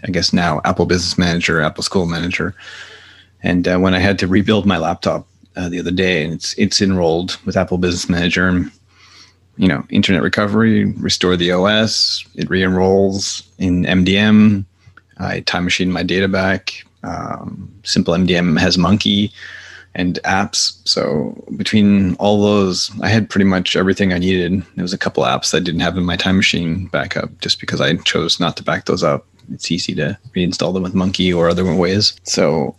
I 0.05 0.11
guess 0.11 0.33
now 0.33 0.61
Apple 0.65 0.87
Business 0.87 1.17
Manager, 1.17 1.61
Apple 1.61 1.83
School 1.83 2.07
Manager. 2.07 2.55
And 3.43 3.67
uh, 3.67 3.79
when 3.79 3.95
I 3.95 3.99
had 3.99 4.19
to 4.21 4.27
rebuild 4.27 4.67
my 4.67 4.79
laptop 4.79 5.27
uh, 5.57 5.69
the 5.69 5.79
other 5.79 5.91
day, 5.91 6.25
and 6.25 6.33
it's 6.33 6.55
it's 6.55 6.81
enrolled 6.81 7.39
with 7.45 7.57
Apple 7.57 7.79
Business 7.79 8.09
Manager, 8.09 8.49
and 8.49 8.71
you 9.57 9.69
know, 9.69 9.85
Internet 9.91 10.23
Recovery, 10.23 10.85
restore 10.85 11.37
the 11.37 11.53
OS, 11.53 12.25
it 12.35 12.49
re-enrolls 12.49 13.43
in 13.59 13.85
MDM. 13.85 14.65
I 15.19 15.41
time 15.41 15.65
machine 15.65 15.93
my 15.93 16.03
data 16.03 16.29
back. 16.29 16.85
Um, 17.03 17.73
Simple 17.85 18.15
MDM 18.15 18.59
has 18.59 18.77
Munki 18.77 19.33
and 19.95 20.19
apps. 20.25 20.81
So 20.89 21.45
between 21.57 22.15
all 22.15 22.43
those, 22.43 22.91
I 23.03 23.09
had 23.09 23.29
pretty 23.29 23.45
much 23.45 23.77
everything 23.77 24.13
I 24.13 24.19
needed. 24.19 24.65
There 24.75 24.83
was 24.83 24.95
a 24.95 24.99
couple 24.99 25.25
apps 25.25 25.51
that 25.53 25.65
didn't 25.65 25.81
have 25.81 25.99
in 25.99 26.05
my 26.05 26.17
time 26.17 26.37
machine 26.37 26.87
backup 26.87 27.39
just 27.41 27.61
because 27.61 27.81
I 27.81 27.97
chose 27.97 28.41
not 28.41 28.57
to 28.57 28.65
back 28.65 28.87
those 28.87 29.03
up. 29.03 29.27
It's 29.53 29.71
easy 29.71 29.95
to 29.97 30.19
reinstall 30.35 30.73
them 30.73 30.83
with 30.83 30.95
Munki 30.95 31.37
or 31.37 31.49
other 31.49 31.75
ways. 31.75 32.19
So 32.23 32.75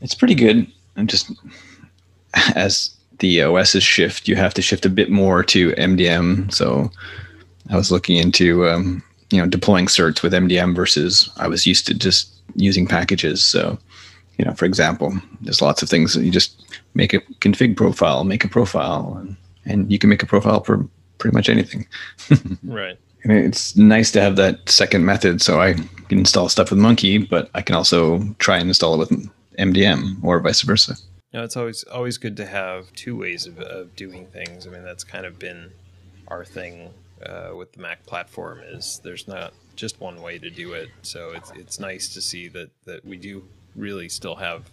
it's 0.00 0.14
pretty 0.14 0.34
good. 0.34 0.66
I'm 0.96 1.06
just 1.06 1.30
as 2.54 2.90
the 3.20 3.42
OSs 3.42 3.82
shift, 3.82 4.28
you 4.28 4.36
have 4.36 4.54
to 4.54 4.62
shift 4.62 4.84
a 4.84 4.90
bit 4.90 5.10
more 5.10 5.42
to 5.44 5.72
MDM. 5.72 6.52
So 6.52 6.90
I 7.70 7.76
was 7.76 7.90
looking 7.90 8.16
into 8.16 8.68
um, 8.68 9.02
you 9.30 9.40
know 9.40 9.46
deploying 9.46 9.86
certs 9.86 10.22
with 10.22 10.32
MDM 10.32 10.74
versus 10.74 11.30
I 11.36 11.48
was 11.48 11.66
used 11.66 11.86
to 11.86 11.94
just 11.94 12.34
using 12.56 12.86
packages. 12.86 13.44
So 13.44 13.78
you 14.38 14.44
know, 14.44 14.54
for 14.54 14.64
example, 14.64 15.12
there's 15.42 15.60
lots 15.60 15.82
of 15.82 15.88
things 15.88 16.14
that 16.14 16.24
you 16.24 16.30
just 16.30 16.64
make 16.94 17.12
a 17.12 17.20
config 17.40 17.76
profile, 17.76 18.24
make 18.24 18.42
a 18.42 18.48
profile, 18.48 19.18
and, 19.20 19.36
and 19.66 19.92
you 19.92 19.98
can 19.98 20.08
make 20.08 20.22
a 20.22 20.26
profile 20.26 20.64
for 20.64 20.88
pretty 21.18 21.34
much 21.34 21.50
anything. 21.50 21.86
right. 22.64 22.98
And 23.22 23.32
it's 23.32 23.76
nice 23.76 24.10
to 24.12 24.20
have 24.22 24.36
that 24.36 24.66
second 24.66 25.04
method. 25.04 25.42
So 25.42 25.60
I 25.60 25.74
can 26.08 26.18
install 26.18 26.48
stuff 26.48 26.70
with 26.70 26.78
Munki, 26.78 27.28
but 27.28 27.50
I 27.54 27.60
can 27.60 27.76
also 27.76 28.22
try 28.38 28.56
and 28.56 28.68
install 28.68 28.94
it 28.94 29.10
with 29.10 29.30
MDM 29.58 30.24
or 30.24 30.40
vice 30.40 30.62
versa. 30.62 30.94
No, 31.32 31.44
it's 31.44 31.56
always 31.56 31.84
always 31.84 32.18
good 32.18 32.36
to 32.38 32.46
have 32.46 32.92
two 32.94 33.16
ways 33.16 33.46
of, 33.46 33.58
of 33.60 33.94
doing 33.94 34.26
things. 34.26 34.66
I 34.66 34.70
mean, 34.70 34.82
that's 34.82 35.04
kind 35.04 35.24
of 35.24 35.38
been 35.38 35.70
our 36.28 36.44
thing 36.44 36.90
uh, 37.24 37.50
with 37.56 37.72
the 37.72 37.80
Mac 37.80 38.04
platform 38.06 38.60
is 38.64 39.00
there's 39.04 39.28
not 39.28 39.52
just 39.76 40.00
one 40.00 40.20
way 40.22 40.38
to 40.38 40.50
do 40.50 40.72
it. 40.72 40.88
So 41.02 41.30
it's 41.30 41.50
it's 41.52 41.78
nice 41.78 42.12
to 42.14 42.20
see 42.20 42.48
that 42.48 42.70
that 42.84 43.04
we 43.04 43.16
do 43.16 43.44
really 43.76 44.08
still 44.08 44.34
have 44.36 44.68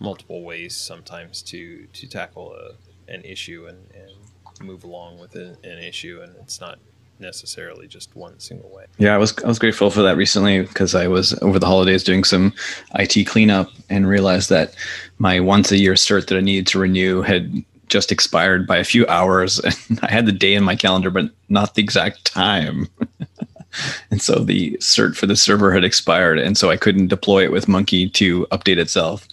multiple 0.00 0.42
ways 0.42 0.76
sometimes 0.76 1.42
to 1.42 1.86
to 1.92 2.06
tackle 2.06 2.54
a, 2.54 3.12
an 3.12 3.22
issue 3.24 3.66
and, 3.68 3.78
and 3.94 4.66
move 4.66 4.84
along 4.84 5.18
with 5.18 5.34
an, 5.34 5.56
an 5.64 5.78
issue, 5.78 6.20
and 6.22 6.34
it's 6.36 6.60
not 6.60 6.78
necessarily 7.20 7.86
just 7.86 8.14
one 8.14 8.38
single 8.38 8.70
way. 8.70 8.86
Yeah, 8.98 9.14
I 9.14 9.18
was 9.18 9.36
I 9.44 9.48
was 9.48 9.58
grateful 9.58 9.90
for 9.90 10.02
that 10.02 10.16
recently 10.16 10.62
because 10.62 10.94
I 10.94 11.08
was 11.08 11.38
over 11.42 11.58
the 11.58 11.66
holidays 11.66 12.04
doing 12.04 12.24
some 12.24 12.54
IT 12.94 13.26
cleanup 13.26 13.70
and 13.88 14.08
realized 14.08 14.50
that 14.50 14.74
my 15.18 15.40
once 15.40 15.70
a 15.72 15.78
year 15.78 15.94
cert 15.94 16.28
that 16.28 16.38
I 16.38 16.40
needed 16.40 16.66
to 16.68 16.78
renew 16.78 17.22
had 17.22 17.64
just 17.88 18.12
expired 18.12 18.66
by 18.66 18.76
a 18.76 18.84
few 18.84 19.06
hours 19.06 19.58
and 19.88 20.00
I 20.02 20.10
had 20.10 20.26
the 20.26 20.32
day 20.32 20.54
in 20.54 20.64
my 20.64 20.76
calendar 20.76 21.10
but 21.10 21.30
not 21.48 21.74
the 21.74 21.82
exact 21.82 22.24
time. 22.24 22.88
and 24.10 24.20
so 24.20 24.40
the 24.40 24.72
cert 24.80 25.16
for 25.16 25.26
the 25.26 25.36
server 25.36 25.72
had 25.72 25.84
expired, 25.84 26.38
and 26.38 26.56
so 26.56 26.70
I 26.70 26.76
couldn't 26.76 27.08
deploy 27.08 27.44
it 27.44 27.52
with 27.52 27.66
Munki 27.66 28.12
to 28.14 28.46
update 28.46 28.78
itself. 28.78 29.26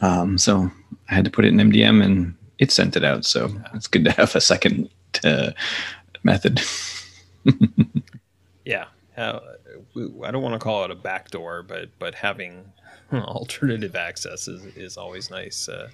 Um, 0.00 0.38
so 0.38 0.70
I 1.08 1.14
had 1.14 1.24
to 1.24 1.30
put 1.30 1.44
it 1.44 1.48
in 1.48 1.56
MDM, 1.56 2.04
and 2.04 2.34
it 2.58 2.70
sent 2.70 2.96
it 2.96 3.04
out. 3.04 3.24
So 3.24 3.50
it's 3.74 3.86
good 3.86 4.04
to 4.04 4.12
have 4.12 4.34
a 4.34 4.40
second 4.40 4.90
uh, 5.22 5.52
method. 6.22 6.60
yeah, 8.64 8.86
uh, 9.16 9.40
I 10.24 10.30
don't 10.30 10.42
want 10.42 10.54
to 10.54 10.58
call 10.58 10.84
it 10.84 10.90
a 10.90 10.94
backdoor, 10.94 11.62
but 11.62 11.90
but 11.98 12.14
having 12.14 12.72
alternative 13.12 13.96
access 13.96 14.48
is, 14.48 14.64
is 14.76 14.96
always 14.96 15.30
nice. 15.30 15.68
Uh, 15.68 15.88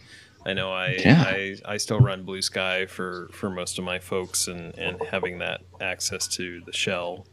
I 0.46 0.54
know 0.54 0.72
I, 0.72 0.96
yeah. 0.98 1.24
I 1.26 1.56
I 1.64 1.76
still 1.76 2.00
run 2.00 2.22
Blue 2.22 2.42
Sky 2.42 2.86
for, 2.86 3.28
for 3.32 3.50
most 3.50 3.78
of 3.78 3.84
my 3.84 3.98
folks, 3.98 4.48
and, 4.48 4.76
and 4.78 5.00
having 5.10 5.38
that 5.38 5.60
access 5.80 6.26
to 6.28 6.62
the 6.64 6.72
shell 6.72 7.26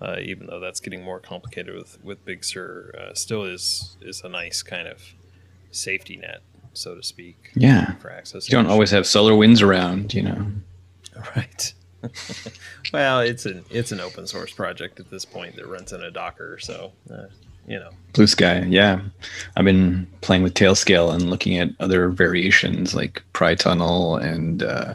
uh, 0.00 0.16
even 0.20 0.46
though 0.46 0.60
that's 0.60 0.80
getting 0.80 1.02
more 1.02 1.20
complicated 1.20 1.74
with 1.74 2.02
with 2.04 2.24
Big 2.24 2.44
Sur, 2.44 2.92
uh, 2.98 3.14
still 3.14 3.44
is 3.44 3.96
is 4.02 4.22
a 4.22 4.28
nice 4.28 4.62
kind 4.62 4.88
of 4.88 5.00
safety 5.70 6.16
net, 6.16 6.40
so 6.72 6.94
to 6.94 7.02
speak. 7.02 7.50
Yeah, 7.54 7.94
for 7.94 8.10
access. 8.10 8.48
You 8.48 8.56
don't 8.56 8.66
always 8.66 8.90
have 8.90 9.04
SolarWinds 9.04 9.62
around, 9.62 10.14
you 10.14 10.22
know. 10.22 10.46
Right. 11.36 11.72
well, 12.92 13.20
it's 13.20 13.46
an 13.46 13.64
it's 13.70 13.92
an 13.92 14.00
open 14.00 14.26
source 14.26 14.52
project 14.52 15.00
at 15.00 15.10
this 15.10 15.24
point 15.24 15.56
that 15.56 15.66
runs 15.66 15.92
in 15.92 16.02
a 16.02 16.10
Docker, 16.10 16.58
so 16.58 16.92
uh, 17.10 17.24
you 17.66 17.78
know. 17.78 17.90
Blue 18.12 18.26
Sky, 18.26 18.60
yeah. 18.68 19.00
I've 19.56 19.64
been 19.64 20.06
playing 20.20 20.42
with 20.42 20.54
Tailscale 20.54 21.12
and 21.12 21.30
looking 21.30 21.58
at 21.58 21.70
other 21.80 22.08
variations 22.08 22.94
like 22.94 23.22
Pritunl 23.32 24.22
and 24.22 24.62
uh, 24.62 24.94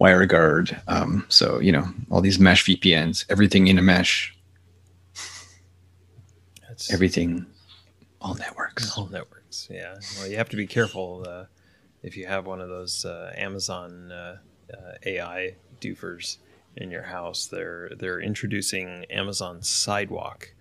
WireGuard. 0.00 0.80
Um, 0.88 1.26
so 1.28 1.58
you 1.60 1.72
know 1.72 1.88
all 2.10 2.20
these 2.20 2.38
mesh 2.38 2.64
VPNs, 2.64 3.24
everything 3.28 3.68
in 3.68 3.78
a 3.78 3.82
mesh 3.82 4.34
that's 6.78 6.92
everything, 6.92 7.44
all 8.20 8.34
networks. 8.34 8.96
All 8.96 9.08
networks. 9.08 9.66
Yeah. 9.68 9.96
Well, 10.16 10.28
you 10.28 10.36
have 10.36 10.48
to 10.50 10.56
be 10.56 10.68
careful 10.68 11.24
uh, 11.26 11.46
if 12.04 12.16
you 12.16 12.26
have 12.26 12.46
one 12.46 12.60
of 12.60 12.68
those 12.68 13.04
uh, 13.04 13.32
Amazon 13.36 14.12
uh, 14.12 14.38
uh 14.72 14.92
AI 15.04 15.56
doofers 15.80 16.36
in 16.78 16.90
your 16.90 17.02
house. 17.02 17.46
They're 17.46 17.90
they're 17.98 18.20
introducing 18.20 19.04
Amazon 19.10 19.62
Sidewalk, 19.62 20.52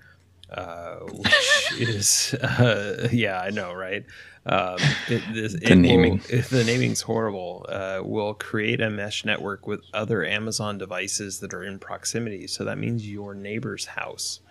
uh, 0.51 0.97
which 0.97 1.71
is 1.79 2.33
uh, 2.36 3.07
yeah, 3.12 3.39
I 3.39 3.50
know, 3.50 3.74
right? 3.74 4.05
Um, 4.45 4.77
it, 5.09 5.21
this, 5.33 5.53
the 5.53 5.71
it 5.71 5.75
naming. 5.75 6.21
Will, 6.31 6.41
the 6.50 6.63
naming's 6.65 7.01
horrible. 7.01 7.65
Uh, 7.69 8.01
will 8.03 8.33
create 8.33 8.81
a 8.81 8.89
mesh 8.89 9.25
network 9.25 9.67
with 9.67 9.81
other 9.93 10.25
Amazon 10.25 10.77
devices 10.77 11.39
that 11.39 11.53
are 11.53 11.63
in 11.63 11.79
proximity. 11.79 12.47
So 12.47 12.63
that 12.65 12.77
means 12.77 13.09
your 13.09 13.33
neighbor's 13.33 13.86
house 13.86 14.41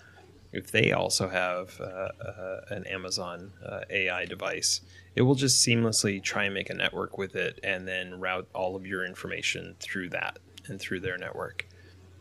if 0.56 0.70
they 0.70 0.92
also 0.92 1.28
have 1.28 1.78
uh, 1.80 1.84
uh, 1.84 2.60
an 2.70 2.86
Amazon 2.86 3.52
uh, 3.64 3.80
AI 3.90 4.24
device, 4.24 4.80
it 5.14 5.22
will 5.22 5.34
just 5.34 5.66
seamlessly 5.66 6.22
try 6.22 6.44
and 6.44 6.54
make 6.54 6.70
a 6.70 6.74
network 6.74 7.18
with 7.18 7.36
it 7.36 7.60
and 7.62 7.86
then 7.86 8.18
route 8.20 8.48
all 8.54 8.74
of 8.74 8.86
your 8.86 9.04
information 9.04 9.76
through 9.80 10.08
that 10.10 10.38
and 10.68 10.80
through 10.80 11.00
their 11.00 11.18
network. 11.18 11.66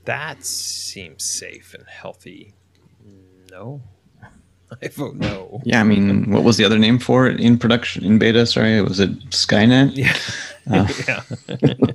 That 0.06 0.46
seems 0.46 1.24
safe 1.24 1.74
and 1.74 1.88
healthy. 1.88 2.54
No. 3.52 3.82
I 4.82 4.88
vote 4.88 5.16
no. 5.16 5.62
Yeah, 5.64 5.82
I 5.82 5.84
mean, 5.84 6.32
what 6.32 6.44
was 6.44 6.58
the 6.58 6.66
other 6.66 6.80
name 6.80 7.00
for 7.00 7.28
it 7.28 7.40
in 7.40 7.58
production 7.58 8.04
in 8.04 8.20
beta? 8.20 8.46
Sorry, 8.46 8.82
was 8.82 9.00
it 9.00 9.18
Skynet? 9.30 9.96
Yeah. 9.96 10.16
Uh, 10.72 10.88
yeah. 11.88 11.92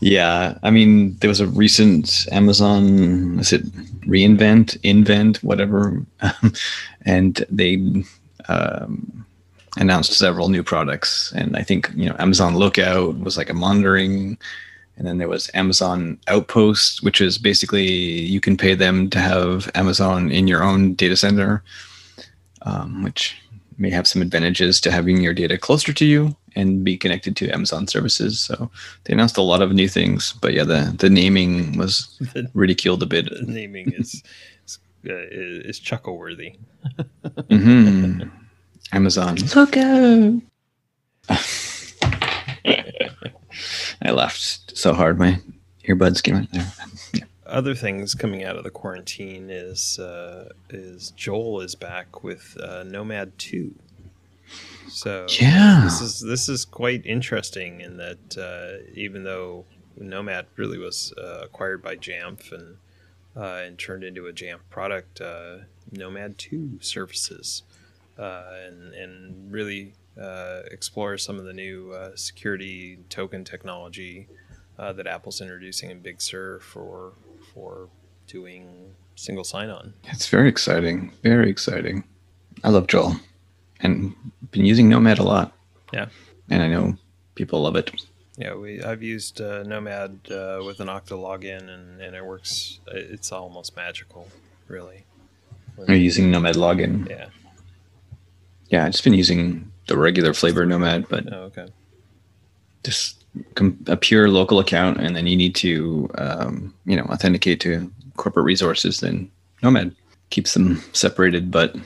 Yeah, 0.00 0.58
I 0.62 0.70
mean, 0.70 1.16
there 1.18 1.28
was 1.28 1.40
a 1.40 1.46
recent 1.46 2.26
Amazon, 2.30 3.38
is 3.38 3.52
it 3.52 3.64
reinvent, 4.02 4.76
invent, 4.82 5.42
whatever, 5.42 6.04
and 7.06 7.44
they 7.50 8.04
um, 8.48 9.26
announced 9.76 10.12
several 10.12 10.48
new 10.48 10.62
products. 10.62 11.32
And 11.34 11.56
I 11.56 11.62
think 11.62 11.90
you 11.94 12.08
know, 12.08 12.16
Amazon 12.18 12.56
Lookout 12.56 13.18
was 13.20 13.36
like 13.36 13.50
a 13.50 13.54
monitoring 13.54 14.38
And 14.96 15.06
then 15.06 15.18
there 15.18 15.28
was 15.28 15.50
Amazon 15.54 16.18
Outpost, 16.28 17.02
which 17.02 17.20
is 17.20 17.36
basically 17.36 17.86
you 17.86 18.40
can 18.40 18.56
pay 18.56 18.74
them 18.74 19.10
to 19.10 19.18
have 19.18 19.70
Amazon 19.74 20.32
in 20.32 20.48
your 20.48 20.62
own 20.62 20.94
data 20.94 21.16
center, 21.16 21.62
um, 22.62 23.02
which 23.02 23.36
may 23.78 23.90
have 23.90 24.06
some 24.06 24.22
advantages 24.22 24.80
to 24.80 24.90
having 24.90 25.20
your 25.20 25.34
data 25.34 25.58
closer 25.58 25.92
to 25.92 26.06
you 26.06 26.34
and 26.54 26.82
be 26.82 26.96
connected 26.96 27.36
to 27.36 27.50
Amazon 27.50 27.86
services. 27.86 28.40
So 28.40 28.70
they 29.04 29.12
announced 29.12 29.36
a 29.36 29.42
lot 29.42 29.60
of 29.60 29.72
new 29.72 29.88
things, 29.88 30.32
but 30.40 30.54
yeah, 30.54 30.64
the 30.64 30.94
the 30.98 31.10
naming 31.10 31.76
was 31.76 32.18
ridiculed 32.54 33.02
a 33.02 33.06
bit. 33.06 33.28
The 33.30 33.52
naming 33.52 33.92
is 33.92 34.22
is, 34.64 34.78
uh, 35.06 35.12
is 35.30 35.78
chuckle 35.78 36.16
worthy. 36.16 36.56
mm-hmm. 37.24 38.28
Amazon, 38.92 39.36
look 39.54 39.76
out! 39.76 40.40
I 44.02 44.10
laughed 44.10 44.76
so 44.76 44.92
hard 44.92 45.18
my 45.18 45.40
earbuds 45.86 46.22
came 46.22 46.36
out 46.36 46.50
there. 46.52 46.72
Yeah. 47.12 47.24
Other 47.46 47.74
things 47.74 48.14
coming 48.14 48.42
out 48.42 48.56
of 48.56 48.64
the 48.64 48.70
quarantine 48.70 49.50
is 49.50 49.98
uh, 49.98 50.50
is 50.70 51.12
Joel 51.12 51.60
is 51.60 51.74
back 51.74 52.24
with 52.24 52.56
uh, 52.60 52.82
Nomad 52.82 53.38
Two. 53.38 53.74
So 54.88 55.26
yeah, 55.40 55.82
this 55.84 56.00
is 56.00 56.20
this 56.20 56.48
is 56.48 56.64
quite 56.64 57.06
interesting 57.06 57.80
in 57.80 57.98
that 57.98 58.36
uh, 58.36 58.90
even 58.94 59.22
though 59.22 59.64
Nomad 59.96 60.46
really 60.56 60.78
was 60.78 61.12
uh, 61.16 61.42
acquired 61.44 61.82
by 61.82 61.96
Jamf 61.96 62.50
and 62.50 62.78
uh, 63.36 63.62
and 63.64 63.78
turned 63.78 64.02
into 64.02 64.26
a 64.26 64.32
Jamf 64.32 64.60
product, 64.68 65.20
uh, 65.20 65.58
Nomad 65.92 66.38
Two 66.38 66.78
surfaces 66.80 67.62
and 68.16 68.92
and 68.92 69.52
really 69.52 69.92
uh, 70.20 70.62
explore 70.70 71.18
some 71.18 71.38
of 71.38 71.44
the 71.44 71.52
new 71.52 71.92
uh, 71.92 72.10
security 72.14 72.98
token 73.08 73.44
technology 73.44 74.28
uh, 74.78 74.92
that 74.92 75.06
Apple's 75.06 75.40
introducing 75.40 75.90
in 75.90 76.00
Big 76.00 76.20
Sur 76.20 76.58
for 76.60 77.12
for 77.52 77.88
doing 78.26 78.94
single 79.14 79.44
sign-on. 79.44 79.94
It's 80.04 80.28
very 80.28 80.48
exciting. 80.48 81.12
Very 81.22 81.48
exciting. 81.50 82.04
I 82.64 82.70
love 82.70 82.86
Joel, 82.86 83.16
and 83.80 84.14
been 84.50 84.64
using 84.64 84.88
Nomad 84.88 85.18
a 85.18 85.22
lot. 85.22 85.52
Yeah, 85.92 86.08
and 86.50 86.62
I 86.62 86.68
know 86.68 86.96
people 87.34 87.62
love 87.62 87.76
it. 87.76 87.90
Yeah, 88.36 88.54
we 88.54 88.82
I've 88.82 89.02
used 89.02 89.40
uh, 89.40 89.62
Nomad 89.62 90.18
uh, 90.30 90.62
with 90.64 90.80
an 90.80 90.88
Okta 90.88 91.16
login, 91.16 91.68
and, 91.70 92.00
and 92.00 92.14
it 92.14 92.24
works. 92.24 92.80
It's 92.86 93.32
almost 93.32 93.76
magical, 93.76 94.28
really. 94.68 95.04
When 95.76 95.90
Are 95.90 95.94
you 95.94 96.02
using 96.02 96.30
Nomad 96.30 96.56
login? 96.56 97.08
Yeah. 97.08 97.28
Yeah, 98.68 98.84
I've 98.84 98.92
just 98.92 99.04
been 99.04 99.14
using 99.14 99.70
the 99.86 99.96
regular 99.96 100.34
flavor 100.34 100.66
Nomad, 100.66 101.08
but 101.08 101.32
oh, 101.32 101.42
okay. 101.44 101.68
just 102.84 103.24
com- 103.54 103.78
a 103.86 103.96
pure 103.96 104.28
local 104.28 104.58
account, 104.58 104.98
and 104.98 105.16
then 105.16 105.26
you 105.26 105.36
need 105.36 105.54
to 105.56 106.10
um, 106.16 106.74
you 106.84 106.96
know 106.96 107.04
authenticate 107.04 107.60
to 107.60 107.90
corporate 108.16 108.46
resources. 108.46 109.00
Then 109.00 109.30
Nomad 109.62 109.94
keeps 110.30 110.54
them 110.54 110.82
separated, 110.92 111.50
but 111.50 111.76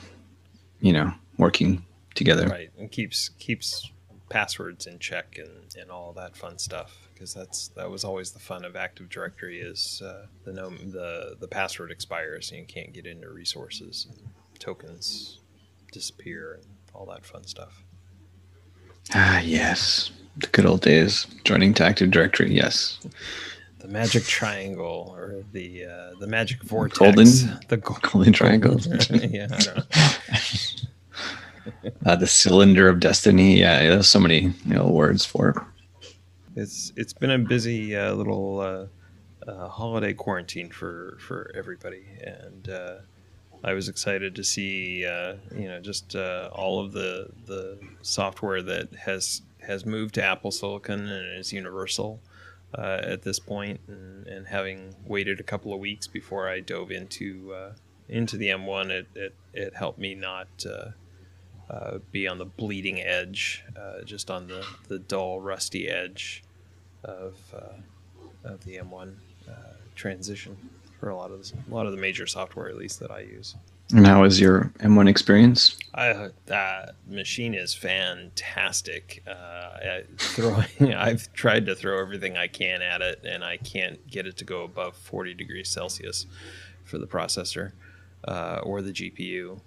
you 0.81 0.93
know 0.93 1.13
working 1.37 1.83
together. 2.15 2.47
Right, 2.47 2.71
and 2.77 2.91
keeps 2.91 3.29
keeps 3.39 3.91
passwords 4.29 4.87
in 4.87 4.97
check 4.97 5.37
and, 5.37 5.75
and 5.77 5.91
all 5.91 6.13
that 6.13 6.37
fun 6.37 6.57
stuff 6.57 7.09
because 7.13 7.35
that's 7.35 7.67
that 7.69 7.91
was 7.91 8.03
always 8.03 8.31
the 8.31 8.39
fun 8.39 8.65
of 8.65 8.75
Active 8.75 9.09
Directory 9.09 9.59
is 9.59 10.01
uh, 10.03 10.25
the 10.43 10.53
no, 10.53 10.69
the 10.69 11.35
the 11.39 11.47
password 11.47 11.91
expires 11.91 12.49
and 12.49 12.59
you 12.59 12.65
can't 12.65 12.93
get 12.93 13.05
into 13.05 13.29
resources 13.29 14.07
and 14.09 14.19
tokens 14.57 15.39
disappear 15.91 16.53
and 16.53 16.65
all 16.95 17.05
that 17.05 17.23
fun 17.23 17.45
stuff. 17.45 17.83
Ah, 19.13 19.39
yes. 19.41 20.11
The 20.37 20.47
good 20.47 20.65
old 20.65 20.81
days. 20.81 21.27
Joining 21.43 21.73
to 21.75 21.85
Active 21.85 22.11
Directory, 22.11 22.53
yes. 22.53 22.99
The 23.79 23.87
magic 23.87 24.23
triangle 24.23 25.13
or 25.15 25.43
the 25.51 25.85
uh, 25.85 26.11
the 26.19 26.27
magic 26.27 26.63
vortex. 26.63 26.99
Golden, 26.99 27.59
the 27.67 27.77
go- 27.77 27.97
golden 28.01 28.33
triangle. 28.33 28.79
yeah, 29.09 29.47
I 29.51 29.57
don't 29.57 29.75
know. 29.75 29.83
uh, 32.05 32.15
the 32.15 32.27
cylinder 32.27 32.87
of 32.87 32.99
destiny. 32.99 33.59
Yeah, 33.59 33.79
there's 33.89 34.07
so 34.07 34.19
many 34.19 34.53
you 34.65 34.73
know, 34.73 34.87
words 34.87 35.25
for 35.25 35.49
it. 35.49 35.57
It's 36.55 36.93
it's 36.95 37.13
been 37.13 37.31
a 37.31 37.39
busy 37.39 37.95
uh, 37.95 38.13
little 38.13 38.59
uh, 38.59 39.49
uh, 39.49 39.67
holiday 39.67 40.13
quarantine 40.13 40.69
for 40.69 41.17
for 41.19 41.51
everybody, 41.55 42.05
and 42.23 42.69
uh, 42.69 42.95
I 43.63 43.73
was 43.73 43.89
excited 43.89 44.35
to 44.35 44.43
see, 44.43 45.05
uh, 45.05 45.35
you 45.55 45.67
know, 45.67 45.79
just 45.79 46.15
uh, 46.15 46.49
all 46.51 46.83
of 46.83 46.93
the 46.93 47.29
the 47.45 47.77
software 48.01 48.61
that 48.63 48.93
has 48.93 49.41
has 49.61 49.85
moved 49.85 50.15
to 50.15 50.23
Apple 50.23 50.51
Silicon 50.51 51.07
and 51.07 51.37
is 51.37 51.53
universal 51.53 52.19
uh, 52.75 53.01
at 53.03 53.21
this 53.21 53.37
point, 53.37 53.79
and, 53.87 54.25
and, 54.25 54.47
having 54.47 54.95
waited 55.05 55.39
a 55.39 55.43
couple 55.43 55.73
of 55.73 55.79
weeks 55.79 56.07
before 56.07 56.49
I 56.49 56.59
dove 56.59 56.89
into 56.89 57.53
uh, 57.53 57.73
into 58.09 58.37
the 58.37 58.47
M1, 58.47 58.89
it, 58.89 59.07
it, 59.13 59.35
it 59.53 59.75
helped 59.75 59.99
me 59.99 60.15
not 60.15 60.47
uh, 60.65 60.91
uh, 61.71 61.99
be 62.11 62.27
on 62.27 62.39
the 62.39 62.45
bleeding 62.45 62.99
edge, 62.99 63.63
just 64.05 64.31
on 64.31 64.47
the, 64.47 64.65
the 64.87 64.99
dull, 64.99 65.39
rusty 65.39 65.87
edge 65.87 66.43
of 67.03 67.35
of 68.43 68.63
the 68.65 68.77
M1 68.77 69.13
transition 69.93 70.57
for 71.01 71.09
a 71.09 71.15
lot 71.15 71.31
of 71.31 71.41
the, 71.41 71.53
a 71.69 71.73
lot 71.73 71.87
of 71.87 71.91
the 71.91 71.97
major 71.97 72.27
software, 72.27 72.69
at 72.69 72.77
least 72.77 72.99
that 72.99 73.09
I 73.09 73.21
use. 73.21 73.55
And 73.91 74.05
how 74.05 74.23
is 74.23 74.39
your 74.39 74.71
M1 74.79 75.09
experience? 75.09 75.77
I, 75.95 76.29
that 76.45 76.93
machine 77.09 77.55
is 77.55 77.73
fantastic. 77.73 79.23
Uh, 79.27 79.31
I, 79.31 80.03
throwing, 80.17 80.93
I've 80.93 81.33
tried 81.33 81.65
to 81.65 81.75
throw 81.75 81.99
everything 81.99 82.37
I 82.37 82.47
can 82.47 82.83
at 82.83 83.01
it, 83.01 83.23
and 83.25 83.43
I 83.43 83.57
can't 83.57 84.07
get 84.07 84.27
it 84.27 84.37
to 84.37 84.45
go 84.45 84.63
above 84.63 84.95
40 84.95 85.33
degrees 85.33 85.69
Celsius 85.69 86.27
for 86.85 86.99
the 86.99 87.07
processor 87.07 87.71
uh, 88.25 88.59
or 88.61 88.83
the 88.83 88.91
GPU, 88.91 89.59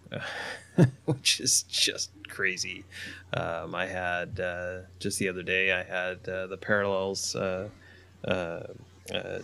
which 1.05 1.41
is 1.41 1.65
just 1.65 2.13
crazy. 2.29 2.85
Um, 3.33 3.75
I 3.75 3.87
had 3.87 4.39
uh, 4.39 4.79
just 5.01 5.19
the 5.19 5.29
other 5.29 5.43
day, 5.43 5.73
I 5.73 5.83
had 5.83 6.29
uh, 6.29 6.47
the 6.47 6.59
Parallels 6.59 7.35
uh, 7.35 7.69
uh, 8.25 8.61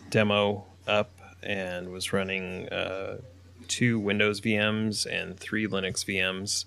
demo 0.08 0.64
up 0.86 1.10
and 1.42 1.90
was 1.90 2.12
running 2.12 2.68
uh, 2.68 3.18
two 3.68 3.98
Windows 3.98 4.40
VMs 4.40 5.06
and 5.06 5.38
three 5.38 5.66
Linux 5.66 6.04
VMs, 6.04 6.64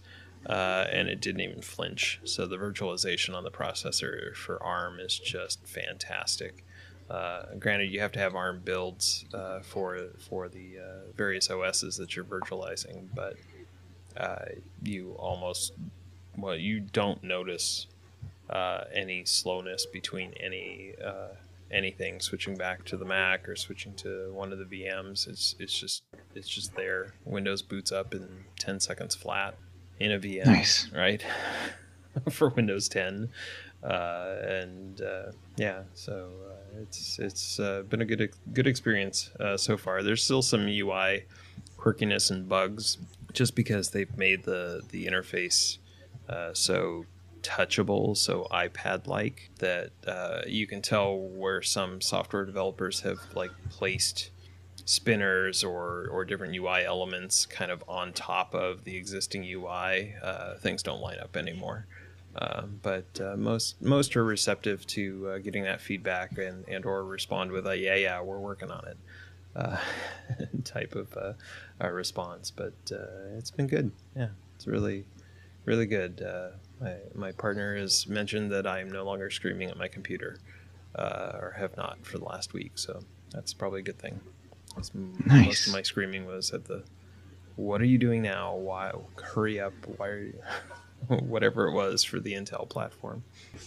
uh, 0.47 0.88
and 0.91 1.07
it 1.07 1.21
didn't 1.21 1.41
even 1.41 1.62
flinch. 1.62 2.19
So 2.23 2.45
the 2.45 2.57
virtualization 2.57 3.36
on 3.36 3.43
the 3.43 3.51
processor 3.51 4.36
for 4.36 4.62
ARM 4.63 4.99
is 4.99 5.17
just 5.19 5.65
fantastic. 5.65 6.63
Uh, 7.09 7.43
granted, 7.59 7.91
you 7.91 7.99
have 7.99 8.12
to 8.13 8.19
have 8.19 8.36
ARM 8.36 8.62
builds 8.63 9.25
uh, 9.33 9.59
for 9.59 9.99
for 10.17 10.47
the 10.47 10.77
uh, 10.79 11.12
various 11.15 11.49
OSs 11.49 11.97
that 11.97 12.15
you're 12.15 12.25
virtualizing, 12.25 13.07
but 13.13 13.36
uh, 14.17 14.45
you 14.81 15.12
almost 15.19 15.73
well, 16.38 16.55
you 16.55 16.79
don't 16.79 17.23
notice 17.23 17.88
any 18.93 19.25
slowness 19.25 19.86
between 19.86 20.33
any 20.39 20.93
anything 21.73 22.19
switching 22.19 22.55
back 22.55 22.86
to 22.86 22.97
the 22.97 23.05
Mac 23.05 23.49
or 23.49 23.55
switching 23.55 23.93
to 23.95 24.31
one 24.33 24.53
of 24.53 24.59
the 24.59 24.65
VMs. 24.65 25.27
It's 25.27 25.55
it's 25.59 25.77
just 25.77 26.03
it's 26.36 26.47
just 26.47 26.75
there. 26.75 27.13
Windows 27.25 27.62
boots 27.62 27.91
up 27.91 28.13
in 28.13 28.27
10 28.59 28.79
seconds 28.79 29.15
flat 29.15 29.55
in 29.99 30.12
a 30.12 30.19
VM. 30.19 30.45
Nice, 30.45 30.89
right? 30.93 31.23
For 32.29 32.49
Windows 32.49 32.88
10, 32.89 33.27
uh, 33.83 34.36
and 34.47 35.01
uh, 35.01 35.31
yeah, 35.57 35.81
so 35.95 36.29
uh, 36.47 36.81
it's 36.81 37.17
it's 37.17 37.59
uh, 37.59 37.81
been 37.89 38.01
a 38.01 38.05
good 38.05 38.31
good 38.53 38.67
experience 38.67 39.31
uh, 39.39 39.57
so 39.57 39.77
far. 39.77 40.03
There's 40.03 40.23
still 40.23 40.43
some 40.43 40.67
UI 40.67 41.25
quirkiness 41.77 42.29
and 42.29 42.47
bugs, 42.47 42.99
just 43.33 43.55
because 43.55 43.89
they've 43.89 44.15
made 44.15 44.43
the 44.43 44.83
the 44.91 45.07
interface 45.07 45.79
uh, 46.29 46.53
so 46.53 47.05
touchable, 47.43 48.17
so 48.17 48.47
iPad 48.51 49.08
like, 49.08 49.51
that 49.60 49.91
uh, 50.08 50.41
you 50.47 50.65
can 50.65 50.82
tell 50.82 51.17
where 51.17 51.62
some 51.62 52.01
software 52.01 52.45
developers 52.45 53.01
have 53.01 53.19
like 53.36 53.51
placed 53.69 54.32
spinners 54.86 55.63
or, 55.63 56.08
or 56.12 56.25
different 56.25 56.56
UI 56.56 56.84
elements 56.84 57.45
kind 57.45 57.71
of 57.71 57.84
on 57.88 58.13
top 58.13 58.53
of 58.53 58.84
the 58.84 58.95
existing 58.95 59.43
UI. 59.43 60.13
Uh, 60.21 60.56
things 60.56 60.84
don't 60.84 61.01
line 61.01 61.19
up 61.19 61.38
anymore. 61.38 61.86
Uh, 62.36 62.63
but 62.82 63.06
uh, 63.21 63.36
most 63.38 63.79
most 63.79 64.15
are 64.15 64.23
receptive 64.23 64.86
to 64.88 65.29
uh, 65.29 65.38
getting 65.38 65.63
that 65.63 65.79
feedback 65.79 66.38
and, 66.39 66.67
and 66.67 66.84
or 66.84 67.06
respond 67.06 67.51
with 67.51 67.67
a 67.67 67.77
yeah 67.77 67.93
yeah 67.93 68.19
we're 68.21 68.39
working 68.39 68.71
on 68.71 68.84
it 68.88 68.97
uh, 69.56 69.77
type 70.63 70.95
of 70.95 71.36
response. 71.79 72.49
But 72.49 72.73
it's 73.38 73.51
been 73.51 73.67
good. 73.67 73.91
Yeah, 74.15 74.29
it's 74.56 74.65
really 74.65 75.06
really 75.65 75.86
good. 75.86 76.25
My, 76.81 76.95
my 77.15 77.31
partner 77.31 77.75
has 77.77 78.07
mentioned 78.07 78.51
that 78.51 78.67
I 78.67 78.79
am 78.79 78.91
no 78.91 79.03
longer 79.03 79.29
screaming 79.29 79.69
at 79.69 79.77
my 79.77 79.88
computer, 79.88 80.38
uh, 80.95 81.31
or 81.33 81.55
have 81.57 81.77
not 81.77 82.05
for 82.05 82.17
the 82.17 82.25
last 82.25 82.53
week. 82.53 82.73
So 82.75 83.01
that's 83.31 83.53
probably 83.53 83.79
a 83.79 83.83
good 83.83 83.99
thing. 83.99 84.19
Nice. 84.75 85.45
Most 85.45 85.67
of 85.67 85.73
my 85.73 85.81
screaming 85.81 86.25
was 86.25 86.51
at 86.51 86.65
the, 86.65 86.83
"What 87.55 87.79
are 87.81 87.86
you 87.86 87.97
doing 87.97 88.21
now? 88.21 88.55
Why? 88.55 88.91
Hurry 89.21 89.59
up! 89.59 89.73
Why 89.97 90.07
are 90.07 90.19
you?" 90.19 90.33
whatever 91.07 91.67
it 91.67 91.73
was 91.73 92.03
for 92.03 92.19
the 92.19 92.33
Intel 92.33 92.67
platform. 92.67 93.23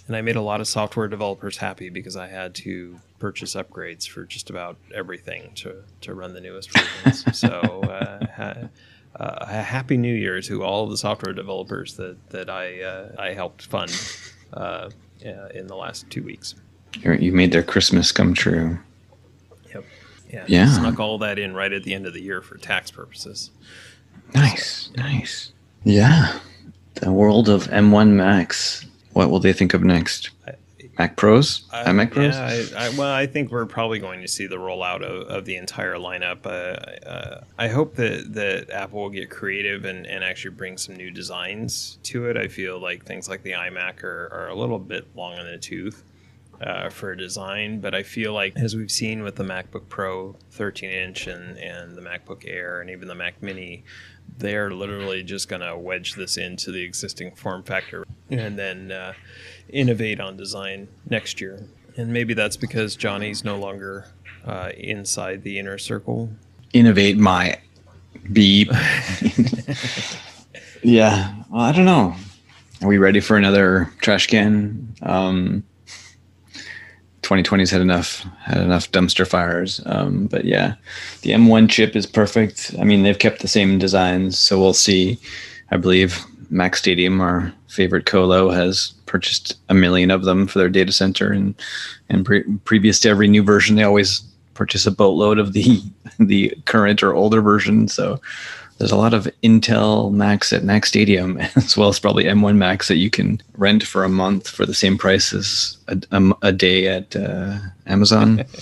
And 0.07 0.17
I 0.17 0.23
made 0.23 0.37
a 0.37 0.41
lot 0.41 0.61
of 0.61 0.69
software 0.69 1.09
developers 1.09 1.59
happy 1.59 1.91
because 1.91 2.17
I 2.17 2.29
had 2.29 2.55
to 2.57 2.99
purchase 3.19 3.55
upgrades 3.55 4.09
for 4.09 4.25
just 4.25 4.51
about 4.51 4.77
everything 4.95 5.53
to, 5.57 5.83
to 6.03 6.15
run 6.15 6.33
the 6.33 6.41
newest 6.41 6.71
versions. 6.73 7.25
so, 7.39 7.49
uh, 7.49 8.27
ha- 8.35 8.69
uh, 9.19 9.37
a 9.41 9.63
happy 9.63 9.97
New 9.97 10.15
Year 10.15 10.41
to 10.43 10.63
all 10.63 10.85
of 10.85 10.91
the 10.91 10.97
software 10.97 11.33
developers 11.33 11.97
that 11.97 12.17
that 12.31 12.51
I 12.51 12.83
uh, 12.83 13.09
I 13.19 13.33
helped 13.33 13.67
fund 13.67 13.91
uh, 14.53 14.91
in 15.23 15.67
the 15.67 15.77
last 15.77 16.09
two 16.11 16.23
weeks. 16.23 16.55
You 17.03 17.33
made 17.33 17.53
their 17.53 17.63
Christmas 17.63 18.13
come 18.13 18.35
true. 18.35 18.79
Yep. 19.75 19.85
Yeah. 20.31 20.45
Yeah. 20.49 20.75
Snuck 20.75 20.99
all 20.99 21.19
that 21.19 21.39
in 21.39 21.55
right 21.55 21.73
at 21.73 21.83
the 21.83 21.95
end 21.95 22.07
of 22.07 22.15
the 22.15 22.23
year 22.23 22.41
for 22.41 22.57
tax 22.57 22.91
purposes. 22.91 23.51
Nice. 24.35 24.91
Nice. 24.97 25.53
Yeah. 25.85 26.39
The 26.95 27.13
world 27.13 27.49
of 27.49 27.67
M1 27.69 28.13
Macs. 28.13 28.87
What 29.13 29.31
will 29.31 29.41
they 29.41 29.53
think 29.53 29.75
of 29.75 29.85
next? 29.85 30.31
Mac 30.99 31.17
Pros, 31.17 31.65
uh, 31.73 31.85
iMac 31.85 32.11
Pros. 32.11 32.35
Yeah, 32.35 32.79
I, 32.79 32.87
I, 32.87 32.89
well, 32.91 33.13
I 33.13 33.27
think 33.27 33.51
we're 33.51 33.67
probably 33.67 33.99
going 33.99 34.23
to 34.23 34.29
see 34.29 34.47
the 34.47 34.57
rollout 34.57 35.03
of, 35.03 35.29
of 35.29 35.45
the 35.45 35.57
entire 35.57 35.97
lineup. 35.97 36.47
Uh, 36.47 37.07
uh, 37.07 37.45
I 37.59 37.69
hope 37.69 37.97
that, 37.97 38.33
that 38.33 38.71
Apple 38.71 39.03
will 39.03 39.11
get 39.11 39.29
creative 39.29 39.85
and, 39.85 40.07
and 40.07 40.25
actually 40.25 40.55
bring 40.55 40.79
some 40.79 40.97
new 40.97 41.11
designs 41.11 41.99
to 42.05 42.31
it. 42.31 42.39
I 42.39 42.49
feel 42.49 42.79
like 42.79 43.05
things 43.05 43.29
like 43.29 43.43
the 43.43 43.53
iMac 43.53 44.03
are, 44.05 44.31
are 44.33 44.49
a 44.49 44.55
little 44.55 44.79
bit 44.79 45.07
long 45.15 45.37
in 45.37 45.45
the 45.45 45.59
tooth 45.59 46.03
uh, 46.63 46.89
for 46.89 47.15
design, 47.15 47.81
but 47.81 47.95
I 47.95 48.03
feel 48.03 48.33
like 48.33 48.57
as 48.57 48.75
we've 48.75 48.91
seen 48.91 49.23
with 49.23 49.37
the 49.37 49.45
MacBook 49.45 49.91
Pro 49.91 50.37
13 50.53 50.89
inch 50.89 51.27
and, 51.27 51.59
and 51.59 51.95
the 51.95 52.01
MacBook 52.01 52.49
Air 52.49 52.81
and 52.81 52.89
even 52.89 53.07
the 53.09 53.15
Mac 53.15 53.43
Mini, 53.43 53.85
they're 54.39 54.71
literally 54.71 55.23
just 55.23 55.49
going 55.49 55.61
to 55.61 55.77
wedge 55.77 56.15
this 56.15 56.39
into 56.39 56.73
the 56.73 56.83
existing 56.83 57.35
form 57.35 57.63
factor 57.63 58.07
and 58.31 58.59
then 58.59 58.91
uh, 58.91 59.13
innovate 59.69 60.21
on 60.21 60.37
design 60.37 60.89
next 61.09 61.41
year. 61.41 61.63
And 61.97 62.13
maybe 62.13 62.35
that's 62.35 62.57
because 62.57 62.97
Johnny's 62.97 63.45
no 63.45 63.57
longer 63.57 64.07
uh, 64.45 64.71
inside 64.77 65.43
the 65.43 65.59
inner 65.59 65.79
circle. 65.79 66.31
Innovate 66.73 67.17
my 67.17 67.59
beep. 68.33 68.71
yeah, 70.83 71.35
well, 71.51 71.63
I 71.63 71.73
don't 71.73 71.85
know. 71.85 72.15
Are 72.83 72.89
we 72.89 72.99
ready 72.99 73.21
for 73.21 73.37
another 73.37 73.91
trash 74.01 74.27
can? 74.27 74.95
Um, 75.03 75.65
2020's 77.27 77.71
had 77.71 77.81
enough 77.81 78.25
had 78.45 78.59
enough 78.59 78.91
dumpster 78.93 79.27
fires. 79.27 79.81
Um, 79.87 80.27
but 80.27 80.45
yeah, 80.45 80.75
the 81.23 81.31
M1 81.31 81.69
chip 81.69 81.97
is 81.97 82.07
perfect. 82.07 82.75
I 82.79 82.85
mean, 82.85 83.03
they've 83.03 83.19
kept 83.19 83.41
the 83.41 83.49
same 83.49 83.79
designs, 83.79 84.39
so 84.39 84.61
we'll 84.61 84.75
see. 84.75 85.19
I 85.71 85.77
believe 85.77 86.25
Mac 86.51 86.77
Stadium, 86.77 87.21
our 87.21 87.53
favorite 87.69 88.07
colo, 88.07 88.51
has 88.51 88.93
purchased 89.07 89.57
a 89.69 89.75
million 89.75 90.11
of 90.11 90.25
them 90.25 90.47
for 90.47 90.59
their 90.59 90.69
data 90.69 90.93
center, 90.93 91.33
and 91.33 91.55
and 92.09 92.25
pre- 92.25 92.45
previous 92.65 93.01
to 93.01 93.09
every 93.09 93.29
new 93.29 93.43
version, 93.43 93.77
they 93.77 93.83
always 93.83 94.21
purchase 94.55 94.87
a 94.87 94.91
boatload 94.91 95.39
of 95.39 95.53
the 95.53 95.83
the 96.19 96.57
current 96.65 97.03
or 97.03 97.15
older 97.15 97.41
version. 97.41 97.89
So 97.89 98.21
there's 98.79 98.93
a 98.93 98.97
lot 98.97 99.15
of 99.15 99.29
Intel 99.43 100.13
Macs 100.13 100.53
at 100.53 100.65
Mac 100.65 100.87
Stadium, 100.87 101.39
as 101.57 101.77
well 101.77 101.89
as 101.89 101.99
probably 101.99 102.25
M1 102.25 102.57
Macs 102.57 102.89
that 102.89 102.97
you 102.97 103.11
can 103.11 103.41
rent 103.57 103.83
for 103.83 104.05
a 104.05 104.09
month 104.09 104.49
for 104.49 104.67
the 104.67 104.75
same 104.75 104.99
price 104.99 105.33
as 105.33 105.79
a, 105.89 106.01
a, 106.11 106.33
a 106.43 106.53
day 106.53 106.89
at 106.89 107.17
uh, 107.17 107.59
Amazon. 107.87 108.45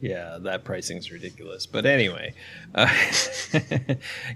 yeah, 0.00 0.38
that 0.40 0.64
pricing's 0.64 1.10
ridiculous. 1.10 1.66
But 1.66 1.84
anyway, 1.84 2.34
uh, 2.74 2.88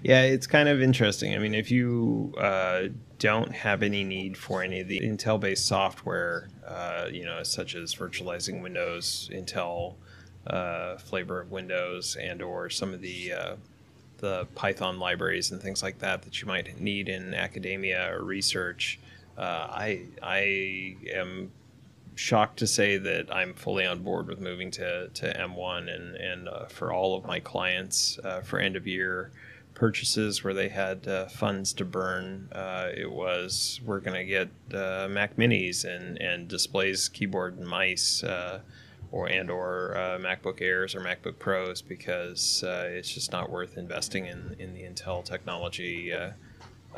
yeah, 0.03 0.21
it's 0.21 0.45
kind 0.47 0.69
of 0.69 0.81
interesting. 0.81 1.33
I 1.33 1.39
mean, 1.39 1.55
if 1.55 1.71
you 1.71 2.33
uh, 2.37 2.89
don't 3.17 3.51
have 3.51 3.81
any 3.81 4.03
need 4.03 4.37
for 4.37 4.61
any 4.61 4.81
of 4.81 4.87
the 4.87 4.99
Intel-based 4.99 5.65
software, 5.65 6.49
uh, 6.67 7.07
you 7.11 7.25
know, 7.25 7.41
such 7.43 7.75
as 7.75 7.95
virtualizing 7.95 8.61
Windows, 8.61 9.29
Intel 9.33 9.95
uh, 10.45 10.97
flavor 10.97 11.41
of 11.41 11.51
Windows, 11.51 12.15
and 12.15 12.43
or 12.43 12.69
some 12.69 12.93
of 12.93 13.01
the 13.01 13.33
uh, 13.33 13.55
the 14.17 14.47
Python 14.53 14.99
libraries 14.99 15.51
and 15.51 15.61
things 15.61 15.81
like 15.81 15.99
that 15.99 16.21
that 16.21 16.41
you 16.41 16.47
might 16.47 16.79
need 16.79 17.09
in 17.09 17.33
academia 17.33 18.13
or 18.13 18.23
research. 18.23 18.99
Uh, 19.35 19.41
I 19.41 20.03
I 20.21 20.95
am 21.11 21.51
shocked 22.15 22.59
to 22.59 22.67
say 22.67 22.97
that 22.97 23.33
I'm 23.33 23.53
fully 23.53 23.85
on 23.85 24.01
board 24.01 24.27
with 24.27 24.39
moving 24.39 24.71
to, 24.71 25.09
to 25.09 25.33
M1 25.33 25.93
and 25.93 26.15
and 26.15 26.49
uh, 26.49 26.65
for 26.65 26.91
all 26.91 27.17
of 27.17 27.25
my 27.25 27.39
clients 27.39 28.17
uh, 28.23 28.41
for 28.41 28.59
end 28.59 28.75
of 28.75 28.87
year 28.87 29.31
purchases 29.73 30.41
where 30.41 30.53
they 30.53 30.69
had 30.69 31.05
uh, 31.07 31.25
funds 31.27 31.73
to 31.73 31.83
burn. 31.83 32.49
Uh, 32.53 32.89
it 32.95 33.11
was 33.11 33.81
we're 33.85 33.99
going 33.99 34.15
to 34.15 34.25
get 34.25 34.49
uh, 34.73 35.07
Mac 35.09 35.35
Minis 35.35 35.83
and 35.83 36.19
and 36.21 36.47
displays, 36.47 37.09
keyboard 37.09 37.57
and 37.57 37.67
mice 37.67 38.23
or 39.15 39.29
and 39.29 39.49
or 39.49 39.95
uh, 39.95 40.17
MacBook 40.19 40.61
Airs 40.61 40.93
or 40.93 40.99
MacBook 40.99 41.39
Pros 41.39 41.81
because 41.81 42.63
uh, 42.63 42.89
it's 42.91 43.09
just 43.09 43.31
not 43.31 43.49
worth 43.49 43.77
investing 43.77 44.25
in 44.25 44.55
in 44.59 44.73
the 44.73 44.81
Intel 44.81 45.23
technology 45.23 46.13
uh, 46.13 46.31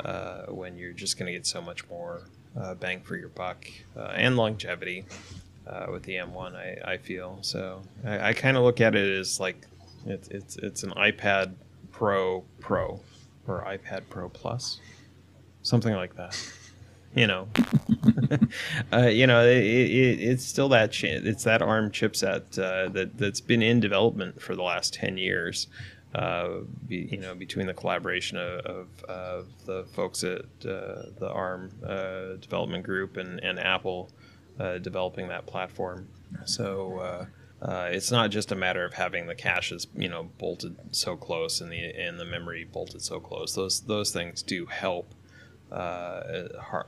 uh 0.04 0.46
when 0.46 0.76
you're 0.76 0.92
just 0.92 1.18
going 1.18 1.26
to 1.26 1.32
get 1.32 1.46
so 1.46 1.60
much 1.60 1.88
more 1.88 2.22
uh, 2.56 2.74
bang 2.74 3.00
for 3.00 3.16
your 3.16 3.28
buck 3.28 3.66
uh, 3.96 4.12
and 4.14 4.36
longevity 4.36 5.04
with 5.90 6.02
the 6.04 6.14
M1. 6.14 6.54
I, 6.56 6.92
I 6.92 6.96
feel 6.96 7.38
so. 7.42 7.82
I, 8.04 8.28
I 8.30 8.32
kind 8.32 8.56
of 8.56 8.62
look 8.62 8.80
at 8.80 8.94
it 8.94 9.18
as 9.18 9.38
like 9.38 9.66
it's 10.06 10.28
it's 10.28 10.56
it's 10.56 10.82
an 10.82 10.90
iPad 10.92 11.54
Pro 11.92 12.44
Pro 12.60 13.00
or 13.46 13.64
iPad 13.64 14.02
Pro 14.08 14.28
Plus, 14.28 14.80
something 15.62 15.94
like 15.94 16.16
that 16.16 16.36
you 17.14 17.26
know, 17.26 17.48
uh, 18.92 19.06
you 19.06 19.26
know, 19.26 19.44
it, 19.44 19.64
it, 19.64 20.20
it's 20.20 20.44
still 20.44 20.68
that 20.68 21.02
it's 21.02 21.44
that 21.44 21.62
ARM 21.62 21.90
chipset 21.90 22.58
uh, 22.58 22.88
that 22.90 23.16
that's 23.18 23.40
been 23.40 23.62
in 23.62 23.80
development 23.80 24.40
for 24.40 24.54
the 24.54 24.62
last 24.62 24.94
ten 24.94 25.16
years. 25.16 25.66
Uh, 26.14 26.60
be, 26.86 27.08
you 27.10 27.18
know, 27.18 27.34
between 27.34 27.66
the 27.66 27.74
collaboration 27.74 28.38
of, 28.38 28.60
of, 28.60 29.04
of 29.04 29.46
the 29.66 29.84
folks 29.92 30.24
at 30.24 30.40
uh, 30.64 31.02
the 31.18 31.30
ARM 31.30 31.70
uh, 31.86 32.36
development 32.40 32.82
group 32.82 33.18
and, 33.18 33.38
and 33.40 33.58
Apple 33.58 34.10
uh, 34.58 34.78
developing 34.78 35.28
that 35.28 35.46
platform. 35.46 36.08
So 36.46 37.26
it's 37.90 38.10
not 38.10 38.30
just 38.30 38.52
a 38.52 38.56
matter 38.56 38.84
of 38.84 38.94
having 38.94 39.26
the 39.26 39.34
caches, 39.34 39.86
you 39.94 40.08
know, 40.08 40.30
bolted 40.38 40.76
so 40.92 41.14
close 41.14 41.60
and 41.60 41.70
the 41.70 41.78
and 41.78 42.18
the 42.18 42.24
memory 42.24 42.64
bolted 42.64 43.02
so 43.02 43.20
close. 43.20 43.54
Those 43.54 43.80
those 43.80 44.10
things 44.10 44.42
do 44.42 44.64
help 44.64 45.14
uh, 45.70 46.22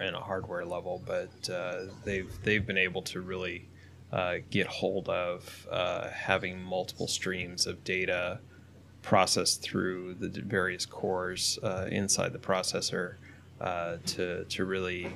in 0.01 0.15
a 0.15 0.21
hardware 0.21 0.65
level, 0.65 1.03
but 1.07 1.51
uh, 1.51 1.87
they've 2.05 2.33
they've 2.43 2.67
been 2.67 2.79
able 2.79 3.03
to 3.03 3.21
really 3.21 3.69
uh, 4.13 4.37
get 4.51 4.67
hold 4.67 5.09
of 5.09 5.67
uh, 5.71 6.09
having 6.09 6.63
multiple 6.63 7.07
streams 7.07 7.67
of 7.67 7.85
data 7.85 8.41
processed 9.03 9.63
through 9.63 10.15
the 10.15 10.29
various 10.43 10.87
cores 10.87 11.59
uh, 11.63 11.87
inside 11.91 12.33
the 12.33 12.39
processor 12.39 13.15
uh, 13.61 13.97
to 14.07 14.45
to 14.45 14.65
really 14.65 15.13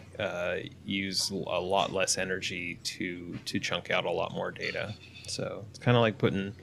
use 0.84 1.30
a 1.30 1.34
lot 1.34 1.92
less 1.92 2.18
energy 2.18 2.78
to 2.82 3.38
to 3.44 3.58
chunk 3.58 3.90
out 3.90 4.04
a 4.04 4.10
lot 4.10 4.32
more 4.32 4.50
data. 4.50 4.94
So 5.26 5.64
it's 5.70 5.78
kind 5.78 5.96
of 5.96 6.02
like 6.02 6.18
putting 6.18 6.54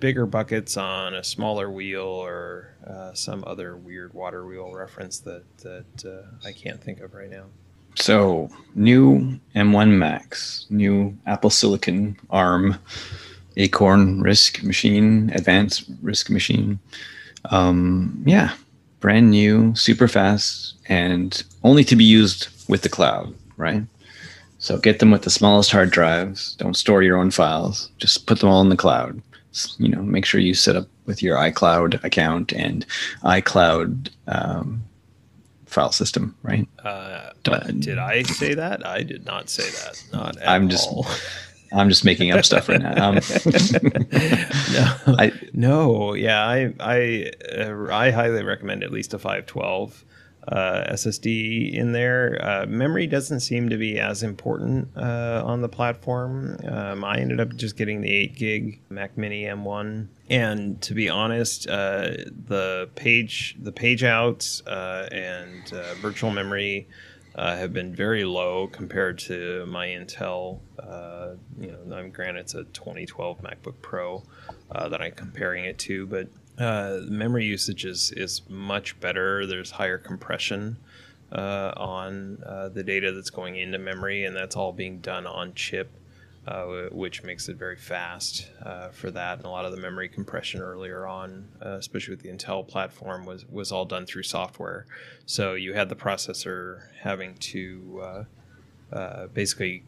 bigger 0.00 0.26
buckets 0.26 0.76
on 0.76 1.14
a 1.14 1.24
smaller 1.24 1.70
wheel 1.70 2.04
or 2.04 2.74
uh, 2.86 3.14
some 3.14 3.42
other 3.46 3.76
weird 3.76 4.12
water 4.14 4.46
wheel 4.46 4.72
reference 4.72 5.20
that 5.20 5.44
that 5.58 6.04
uh, 6.04 6.46
I 6.46 6.52
can't 6.52 6.82
think 6.82 7.00
of 7.00 7.14
right 7.14 7.30
now. 7.30 7.44
So 7.96 8.50
new 8.74 9.40
M1 9.54 9.96
Macs, 9.96 10.66
new 10.68 11.16
Apple 11.26 11.48
Silicon 11.48 12.18
ARM 12.28 12.78
Acorn 13.56 14.22
RISC 14.22 14.62
machine, 14.62 15.30
advanced 15.34 15.90
RISC 16.04 16.30
machine. 16.30 16.78
Um, 17.50 18.22
yeah, 18.26 18.54
brand 19.00 19.30
new, 19.30 19.74
super 19.74 20.08
fast, 20.08 20.74
and 20.88 21.42
only 21.64 21.84
to 21.84 21.96
be 21.96 22.04
used 22.04 22.48
with 22.68 22.82
the 22.82 22.88
cloud, 22.88 23.34
right? 23.56 23.82
So 24.58 24.78
get 24.78 24.98
them 24.98 25.10
with 25.10 25.22
the 25.22 25.30
smallest 25.30 25.70
hard 25.70 25.90
drives. 25.90 26.54
Don't 26.56 26.76
store 26.76 27.02
your 27.02 27.18
own 27.18 27.30
files. 27.30 27.90
Just 27.98 28.26
put 28.26 28.40
them 28.40 28.48
all 28.48 28.62
in 28.62 28.68
the 28.68 28.76
cloud 28.76 29.22
you 29.78 29.88
know 29.88 30.02
make 30.02 30.24
sure 30.24 30.40
you 30.40 30.54
set 30.54 30.76
up 30.76 30.86
with 31.06 31.22
your 31.22 31.36
iCloud 31.36 32.02
account 32.04 32.52
and 32.52 32.84
iCloud 33.22 34.10
um, 34.26 34.82
file 35.66 35.92
system, 35.92 36.36
right? 36.42 36.66
Uh, 36.84 37.30
did 37.42 37.98
I 37.98 38.22
say 38.22 38.54
that? 38.54 38.84
I 38.84 39.02
did 39.02 39.24
not 39.24 39.48
say 39.48 39.64
that. 39.64 40.04
Not 40.12 40.36
at 40.38 40.48
I'm 40.48 40.68
just. 40.68 40.90
I'm 41.76 41.88
just 41.88 42.04
making 42.04 42.30
up 42.32 42.44
stuff 42.44 42.68
right 42.68 42.80
now. 42.80 43.08
Um, 43.08 43.14
no, 44.72 44.96
I, 45.18 45.32
no, 45.52 46.14
yeah, 46.14 46.44
I 46.46 46.72
I 46.80 47.30
uh, 47.56 47.92
I 47.92 48.10
highly 48.10 48.42
recommend 48.42 48.82
at 48.82 48.90
least 48.92 49.14
a 49.14 49.18
512. 49.18 50.04
uh, 50.48 50.92
SSD 50.92 51.74
in 51.74 51.92
there. 51.92 52.38
Uh, 52.40 52.66
memory 52.66 53.06
doesn't 53.06 53.40
seem 53.40 53.68
to 53.68 53.76
be 53.76 53.98
as 53.98 54.22
important 54.22 54.88
uh, 54.96 55.42
on 55.44 55.60
the 55.60 55.68
platform. 55.68 56.56
Um, 56.68 57.04
I 57.04 57.18
ended 57.18 57.40
up 57.40 57.56
just 57.56 57.76
getting 57.76 58.00
the 58.00 58.12
8 58.12 58.36
gig 58.36 58.80
Mac 58.88 59.18
Mini 59.18 59.42
M1, 59.42 60.06
and 60.30 60.80
to 60.82 60.94
be 60.94 61.08
honest, 61.08 61.68
uh, 61.68 62.10
the 62.46 62.88
page 62.94 63.56
the 63.60 63.72
page 63.72 64.04
outs 64.04 64.62
uh, 64.66 65.08
and 65.10 65.72
uh, 65.72 65.94
virtual 65.96 66.30
memory. 66.30 66.88
Have 67.36 67.72
been 67.72 67.94
very 67.94 68.24
low 68.24 68.66
compared 68.66 69.18
to 69.18 69.66
my 69.66 69.88
Intel. 69.88 70.60
you 71.60 71.72
know, 71.86 71.96
I'm 71.96 72.10
granted 72.10 72.40
it's 72.40 72.54
a 72.54 72.64
2012 72.64 73.42
MacBook 73.42 73.74
Pro 73.82 74.22
that 74.70 75.00
I'm 75.00 75.12
comparing 75.12 75.64
it 75.64 75.78
to, 75.80 76.06
but 76.06 76.28
uh, 76.58 77.00
memory 77.08 77.44
usage 77.44 77.84
is 77.84 78.12
is 78.12 78.42
much 78.48 78.98
better. 79.00 79.46
There's 79.46 79.70
higher 79.70 79.98
compression 79.98 80.78
uh, 81.32 81.72
on 81.76 82.42
uh, 82.46 82.68
the 82.70 82.82
data 82.82 83.12
that's 83.12 83.30
going 83.30 83.56
into 83.56 83.78
memory, 83.78 84.24
and 84.24 84.34
that's 84.34 84.56
all 84.56 84.72
being 84.72 85.00
done 85.00 85.26
on 85.26 85.54
chip, 85.54 85.90
uh, 86.46 86.88
which 86.92 87.22
makes 87.22 87.48
it 87.48 87.56
very 87.56 87.76
fast 87.76 88.48
uh, 88.62 88.88
for 88.88 89.10
that. 89.10 89.38
And 89.38 89.46
a 89.46 89.48
lot 89.48 89.64
of 89.64 89.72
the 89.72 89.80
memory 89.80 90.08
compression 90.08 90.60
earlier 90.60 91.06
on, 91.06 91.48
uh, 91.64 91.70
especially 91.70 92.14
with 92.14 92.22
the 92.22 92.28
Intel 92.28 92.66
platform, 92.66 93.24
was 93.24 93.46
was 93.46 93.72
all 93.72 93.84
done 93.84 94.06
through 94.06 94.22
software. 94.22 94.86
So 95.26 95.54
you 95.54 95.74
had 95.74 95.88
the 95.88 95.96
processor 95.96 96.82
having 97.00 97.34
to 97.34 98.26
basically 99.34 99.82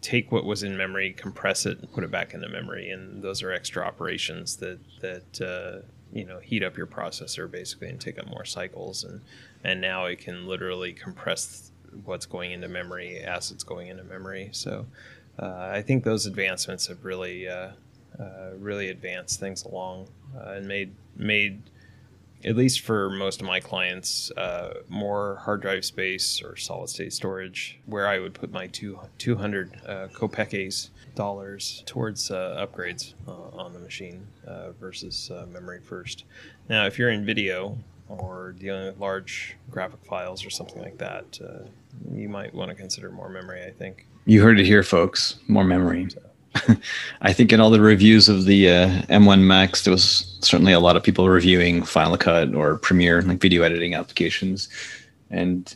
take 0.00 0.32
what 0.32 0.44
was 0.44 0.62
in 0.62 0.76
memory, 0.76 1.12
compress 1.12 1.64
it, 1.64 1.78
and 1.78 1.92
put 1.92 2.04
it 2.04 2.10
back 2.10 2.34
into 2.34 2.48
memory, 2.48 2.90
and 2.90 3.22
those 3.22 3.42
are 3.42 3.52
extra 3.52 3.84
operations 3.84 4.56
that 4.56 4.78
that 5.00 5.84
you 6.12 6.24
know 6.26 6.38
heat 6.38 6.62
up 6.62 6.76
your 6.76 6.86
processor 6.86 7.50
basically 7.50 7.88
and 7.88 8.00
take 8.00 8.18
up 8.18 8.28
more 8.28 8.44
cycles 8.44 9.04
and 9.04 9.20
and 9.64 9.80
now 9.80 10.04
it 10.04 10.18
can 10.18 10.46
literally 10.46 10.92
compress 10.92 11.72
what's 12.04 12.26
going 12.26 12.52
into 12.52 12.68
memory 12.68 13.18
as 13.18 13.50
it's 13.50 13.64
going 13.64 13.88
into 13.88 14.04
memory 14.04 14.50
so 14.52 14.80
uh, 14.80 14.84
I 15.38 15.82
think 15.82 16.04
those 16.04 16.26
advancements 16.26 16.86
have 16.86 17.04
really 17.04 17.48
uh, 17.48 17.70
uh, 18.18 18.50
really 18.58 18.88
advanced 18.88 19.40
things 19.40 19.64
along 19.64 20.08
uh, 20.36 20.52
and 20.52 20.68
made 20.68 20.92
made 21.16 21.62
at 22.44 22.56
least 22.56 22.80
for 22.80 23.10
most 23.10 23.40
of 23.40 23.46
my 23.46 23.60
clients 23.60 24.30
uh, 24.32 24.74
more 24.88 25.36
hard 25.36 25.62
drive 25.62 25.84
space 25.84 26.42
or 26.42 26.56
solid 26.56 26.88
state 26.88 27.12
storage 27.12 27.78
where 27.86 28.06
I 28.06 28.18
would 28.18 28.34
put 28.34 28.50
my 28.50 28.66
two, 28.66 28.98
200 29.18 29.80
uh, 29.86 30.08
Kopekes 30.12 30.90
dollars 31.14 31.82
towards 31.86 32.30
uh, 32.30 32.66
upgrades 32.66 33.14
uh, 33.28 33.32
on 33.56 33.72
the 33.72 33.78
machine 33.78 34.26
uh, 34.46 34.72
versus 34.72 35.30
uh, 35.30 35.46
memory 35.52 35.80
first. 35.80 36.24
Now, 36.68 36.86
if 36.86 36.98
you're 36.98 37.10
in 37.10 37.24
video 37.24 37.78
or 38.08 38.54
dealing 38.58 38.86
with 38.86 38.98
large 38.98 39.56
graphic 39.70 40.04
files 40.04 40.44
or 40.44 40.50
something 40.50 40.82
like 40.82 40.98
that, 40.98 41.38
uh, 41.42 41.68
you 42.12 42.28
might 42.28 42.54
want 42.54 42.70
to 42.70 42.74
consider 42.74 43.10
more 43.10 43.28
memory. 43.28 43.64
I 43.64 43.70
think 43.70 44.06
you 44.24 44.42
heard 44.42 44.60
it 44.60 44.66
here, 44.66 44.82
folks. 44.82 45.36
More 45.48 45.64
memory. 45.64 46.08
I 47.22 47.32
think 47.32 47.52
in 47.52 47.60
all 47.60 47.70
the 47.70 47.80
reviews 47.80 48.28
of 48.28 48.44
the 48.44 48.68
uh, 48.68 48.88
M1 49.08 49.40
Macs, 49.40 49.84
there 49.84 49.92
was 49.92 50.38
certainly 50.40 50.72
a 50.72 50.80
lot 50.80 50.96
of 50.96 51.02
people 51.02 51.28
reviewing 51.28 51.82
Final 51.82 52.16
Cut 52.16 52.54
or 52.54 52.76
Premiere, 52.78 53.22
like 53.22 53.40
video 53.40 53.62
editing 53.62 53.94
applications, 53.94 54.68
and 55.30 55.74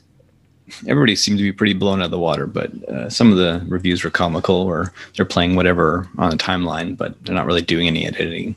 everybody 0.87 1.15
seemed 1.15 1.39
to 1.39 1.45
be 1.45 1.53
pretty 1.53 1.75
blown 1.75 2.01
out 2.01 2.07
of 2.07 2.11
the 2.11 2.19
water, 2.19 2.47
but 2.47 2.73
uh, 2.89 3.09
some 3.09 3.31
of 3.31 3.39
the 3.39 3.65
reviews 3.69 4.03
were 4.03 4.11
comical 4.11 4.57
or 4.57 4.93
they're 5.15 5.25
playing 5.25 5.55
whatever 5.55 6.09
on 6.19 6.33
a 6.33 6.37
timeline, 6.37 6.97
but 6.97 7.23
they're 7.25 7.35
not 7.35 7.47
really 7.47 7.63
doing 7.63 7.87
any 7.87 8.07
editing. 8.07 8.57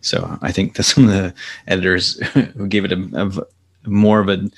So 0.00 0.38
I 0.42 0.50
think 0.52 0.74
that 0.74 0.82
some 0.82 1.04
of 1.04 1.10
the 1.10 1.34
editors 1.66 2.18
who 2.32 2.66
gave 2.66 2.84
it 2.84 2.92
a, 2.92 3.46
a 3.84 3.88
more 3.88 4.20
of 4.20 4.28
a, 4.28 4.50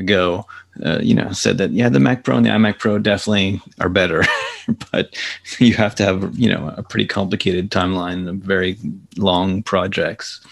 a 0.00 0.02
go, 0.02 0.46
uh, 0.84 0.98
you 1.00 1.14
know, 1.14 1.30
said 1.32 1.58
that, 1.58 1.70
yeah, 1.70 1.88
the 1.88 2.00
Mac 2.00 2.24
Pro 2.24 2.36
and 2.36 2.44
the 2.44 2.50
iMac 2.50 2.78
Pro 2.78 2.98
definitely 2.98 3.60
are 3.78 3.88
better, 3.88 4.24
but 4.92 5.16
you 5.58 5.74
have 5.74 5.94
to 5.96 6.04
have, 6.04 6.36
you 6.36 6.48
know, 6.48 6.74
a 6.76 6.82
pretty 6.82 7.06
complicated 7.06 7.70
timeline 7.70 8.28
of 8.28 8.36
very 8.36 8.76
long 9.16 9.62
projects 9.62 10.44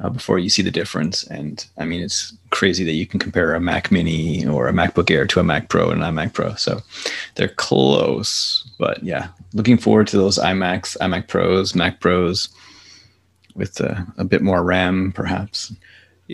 uh, 0.00 0.08
before 0.08 0.38
you 0.38 0.48
see 0.48 0.62
the 0.62 0.70
difference. 0.70 1.24
And 1.24 1.64
I 1.78 1.84
mean, 1.84 2.02
it's 2.02 2.34
crazy 2.50 2.84
that 2.84 2.92
you 2.92 3.06
can 3.06 3.20
compare 3.20 3.54
a 3.54 3.60
Mac 3.60 3.90
Mini 3.90 4.46
or 4.46 4.68
a 4.68 4.72
MacBook 4.72 5.10
Air 5.10 5.26
to 5.26 5.40
a 5.40 5.44
Mac 5.44 5.68
Pro 5.68 5.90
and 5.90 6.02
an 6.02 6.14
iMac 6.14 6.32
Pro. 6.32 6.54
So 6.54 6.80
they're 7.34 7.48
close, 7.48 8.68
but 8.78 9.02
yeah, 9.02 9.28
looking 9.52 9.78
forward 9.78 10.06
to 10.08 10.16
those 10.16 10.38
iMacs, 10.38 10.96
iMac 10.98 11.28
Pros, 11.28 11.74
Mac 11.74 12.00
Pros 12.00 12.48
with 13.54 13.80
uh, 13.80 14.02
a 14.16 14.24
bit 14.24 14.42
more 14.42 14.62
RAM, 14.62 15.12
perhaps. 15.12 15.72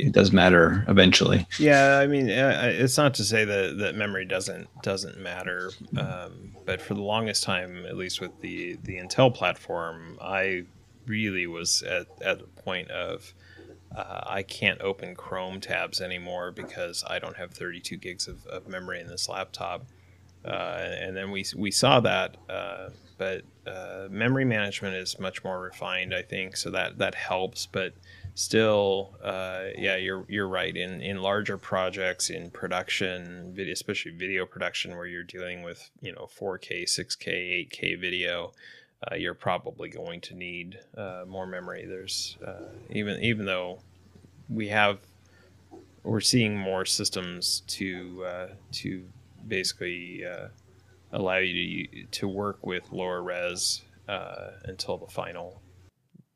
It 0.00 0.12
does 0.12 0.32
matter 0.32 0.84
eventually. 0.88 1.46
Yeah, 1.58 1.98
I 1.98 2.06
mean, 2.06 2.30
uh, 2.30 2.70
it's 2.74 2.96
not 2.96 3.14
to 3.14 3.24
say 3.24 3.44
that, 3.44 3.78
that 3.78 3.94
memory 3.94 4.24
doesn't 4.24 4.68
doesn't 4.82 5.18
matter, 5.18 5.70
um, 5.96 6.56
but 6.64 6.80
for 6.80 6.94
the 6.94 7.02
longest 7.02 7.44
time, 7.44 7.86
at 7.86 7.96
least 7.96 8.20
with 8.20 8.40
the 8.40 8.76
the 8.82 8.96
Intel 8.96 9.34
platform, 9.34 10.18
I 10.20 10.64
really 11.06 11.46
was 11.46 11.82
at 11.82 12.06
at 12.22 12.38
the 12.38 12.62
point 12.62 12.90
of 12.90 13.34
uh, 13.94 14.20
I 14.26 14.42
can't 14.42 14.80
open 14.80 15.14
Chrome 15.14 15.60
tabs 15.60 16.00
anymore 16.00 16.50
because 16.52 17.04
I 17.06 17.18
don't 17.18 17.36
have 17.36 17.52
32 17.52 17.96
gigs 17.96 18.28
of, 18.28 18.46
of 18.46 18.68
memory 18.68 19.00
in 19.00 19.06
this 19.06 19.28
laptop. 19.28 19.86
Uh, 20.44 20.88
and 21.00 21.16
then 21.16 21.30
we, 21.30 21.44
we 21.56 21.70
saw 21.70 22.00
that, 22.00 22.36
uh, 22.48 22.90
but 23.18 23.42
uh, 23.66 24.06
memory 24.10 24.44
management 24.44 24.94
is 24.94 25.18
much 25.18 25.42
more 25.42 25.60
refined, 25.60 26.14
I 26.14 26.22
think, 26.22 26.56
so 26.56 26.70
that, 26.70 26.98
that 26.98 27.14
helps. 27.14 27.66
But 27.66 27.94
still, 28.36 29.16
uh, 29.24 29.64
yeah, 29.76 29.96
you're, 29.96 30.24
you're 30.28 30.46
right. 30.46 30.76
In, 30.76 31.00
in 31.00 31.20
larger 31.20 31.58
projects, 31.58 32.30
in 32.30 32.50
production, 32.50 33.52
video, 33.54 33.72
especially 33.72 34.12
video 34.12 34.46
production, 34.46 34.94
where 34.94 35.06
you're 35.06 35.24
dealing 35.24 35.62
with 35.62 35.90
you 36.00 36.12
know 36.12 36.28
4K, 36.38 36.84
6K, 36.84 37.68
8K 37.72 38.00
video, 38.00 38.52
uh, 39.10 39.14
you're 39.14 39.34
probably 39.34 39.88
going 39.88 40.20
to 40.20 40.34
need 40.34 40.78
uh, 40.96 41.24
more 41.26 41.46
memory. 41.46 41.86
There's 41.86 42.36
uh, 42.46 42.68
even 42.90 43.20
even 43.22 43.46
though 43.46 43.80
we 44.48 44.68
have 44.68 44.98
we're 46.02 46.20
seeing 46.20 46.56
more 46.56 46.84
systems 46.84 47.62
to 47.68 48.24
uh, 48.24 48.46
to 48.72 49.04
basically 49.48 50.24
uh, 50.24 50.48
allow 51.12 51.38
you 51.38 51.86
to 51.86 52.04
to 52.04 52.28
work 52.28 52.64
with 52.64 52.92
lower 52.92 53.22
res 53.22 53.82
until 54.08 54.96
the 54.98 55.06
final 55.06 55.60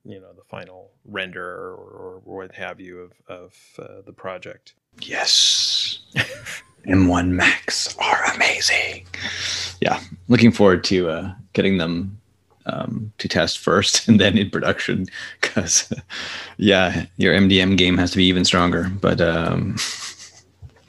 you 0.04 0.20
know 0.20 0.32
the 0.34 0.44
final 0.48 0.90
render 1.04 1.44
or, 1.44 1.74
or 1.74 2.20
what 2.24 2.54
have 2.54 2.80
you 2.80 2.98
of 3.00 3.12
of 3.28 4.04
the 4.06 4.12
project. 4.12 4.74
Yes. 5.00 6.00
M1 6.86 7.28
Macs 7.28 7.94
are 7.98 8.24
amazing. 8.34 9.06
Yeah, 9.82 10.00
looking 10.28 10.50
forward 10.50 10.82
to 10.84 11.30
getting 11.52 11.76
them 11.76 12.20
um, 12.66 13.12
to 13.18 13.28
test 13.28 13.58
first 13.58 14.08
and 14.08 14.20
then 14.20 14.36
in 14.36 14.50
production 14.50 15.06
because 15.40 15.92
yeah 16.56 17.06
your 17.16 17.34
mdm 17.34 17.76
game 17.76 17.96
has 17.98 18.10
to 18.10 18.16
be 18.16 18.24
even 18.24 18.44
stronger 18.44 18.90
but 19.00 19.20
um, 19.20 19.76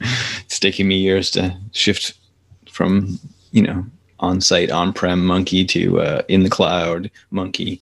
it's 0.40 0.58
taking 0.58 0.88
me 0.88 0.96
years 0.96 1.30
to 1.30 1.56
shift 1.72 2.14
from 2.70 3.18
you 3.52 3.62
know 3.62 3.84
on-site 4.20 4.70
on-prem 4.70 5.22
Munki 5.22 5.66
to 5.68 6.00
uh, 6.00 6.22
in 6.28 6.44
the 6.44 6.50
cloud 6.50 7.10
Munki 7.32 7.80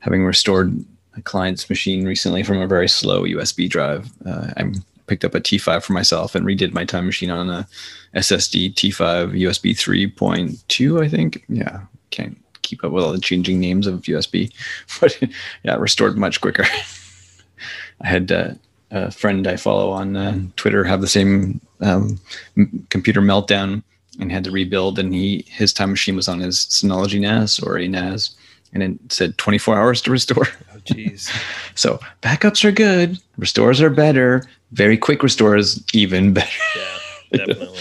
having 0.00 0.24
restored 0.24 0.84
a 1.16 1.22
client's 1.22 1.68
machine 1.68 2.04
recently 2.04 2.42
from 2.42 2.60
a 2.60 2.66
very 2.66 2.88
slow 2.88 3.24
usb 3.24 3.68
drive 3.68 4.10
uh, 4.26 4.52
i 4.56 4.72
picked 5.06 5.24
up 5.24 5.34
a 5.34 5.40
t5 5.40 5.82
for 5.82 5.92
myself 5.92 6.34
and 6.34 6.46
redid 6.46 6.72
my 6.72 6.84
time 6.84 7.06
machine 7.06 7.30
on 7.30 7.50
a 7.50 7.66
ssd 8.14 8.74
t5 8.74 9.32
usb 9.40 9.70
3.2 10.16 11.02
i 11.02 11.08
think 11.08 11.44
yeah 11.48 11.80
can't 12.10 12.36
keep 12.70 12.84
up 12.84 12.92
with 12.92 13.04
all 13.04 13.12
the 13.12 13.18
changing 13.18 13.58
names 13.58 13.86
of 13.86 14.02
USB, 14.02 14.52
but 15.00 15.20
yeah, 15.64 15.74
restored 15.76 16.16
much 16.16 16.40
quicker. 16.40 16.64
I 18.00 18.06
had 18.06 18.32
uh, 18.32 18.52
a 18.90 19.10
friend 19.10 19.46
I 19.46 19.56
follow 19.56 19.90
on 19.90 20.16
uh, 20.16 20.38
Twitter 20.56 20.84
have 20.84 21.00
the 21.00 21.08
same 21.08 21.60
um, 21.80 22.18
m- 22.56 22.86
computer 22.90 23.20
meltdown 23.20 23.82
and 24.18 24.32
had 24.32 24.44
to 24.44 24.50
rebuild, 24.50 24.98
and 24.98 25.12
he 25.12 25.44
his 25.48 25.72
time 25.72 25.90
machine 25.90 26.16
was 26.16 26.28
on 26.28 26.40
his 26.40 26.58
Synology 26.58 27.20
NAS 27.20 27.58
or 27.58 27.78
a 27.78 27.88
NAS, 27.88 28.36
and 28.72 28.82
it 28.82 29.12
said 29.12 29.36
24 29.38 29.78
hours 29.78 30.02
to 30.02 30.10
restore. 30.10 30.46
Oh, 30.72 30.78
jeez. 30.84 31.28
so 31.74 31.98
backups 32.22 32.64
are 32.64 32.72
good, 32.72 33.18
restores 33.36 33.82
are 33.82 33.90
better, 33.90 34.44
very 34.72 34.96
quick 34.96 35.22
restores 35.22 35.84
even 35.92 36.32
better. 36.32 36.48
Yeah, 36.76 37.46
definitely. 37.46 37.80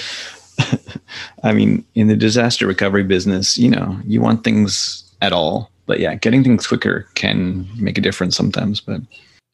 I 1.44 1.54
mean, 1.54 1.86
in 1.96 2.08
the 2.08 2.16
disaster 2.16 2.68
recovery 2.68 3.04
business, 3.04 3.58
you 3.58 3.70
know, 3.70 3.98
you 4.06 4.22
want 4.22 4.44
things 4.44 5.04
at 5.22 5.32
all, 5.32 5.72
but 5.86 6.00
yeah, 6.00 6.16
getting 6.16 6.44
things 6.44 6.68
quicker 6.68 7.08
can 7.16 7.68
make 7.78 7.98
a 7.98 8.02
difference 8.02 8.36
sometimes. 8.36 8.82
But 8.82 9.02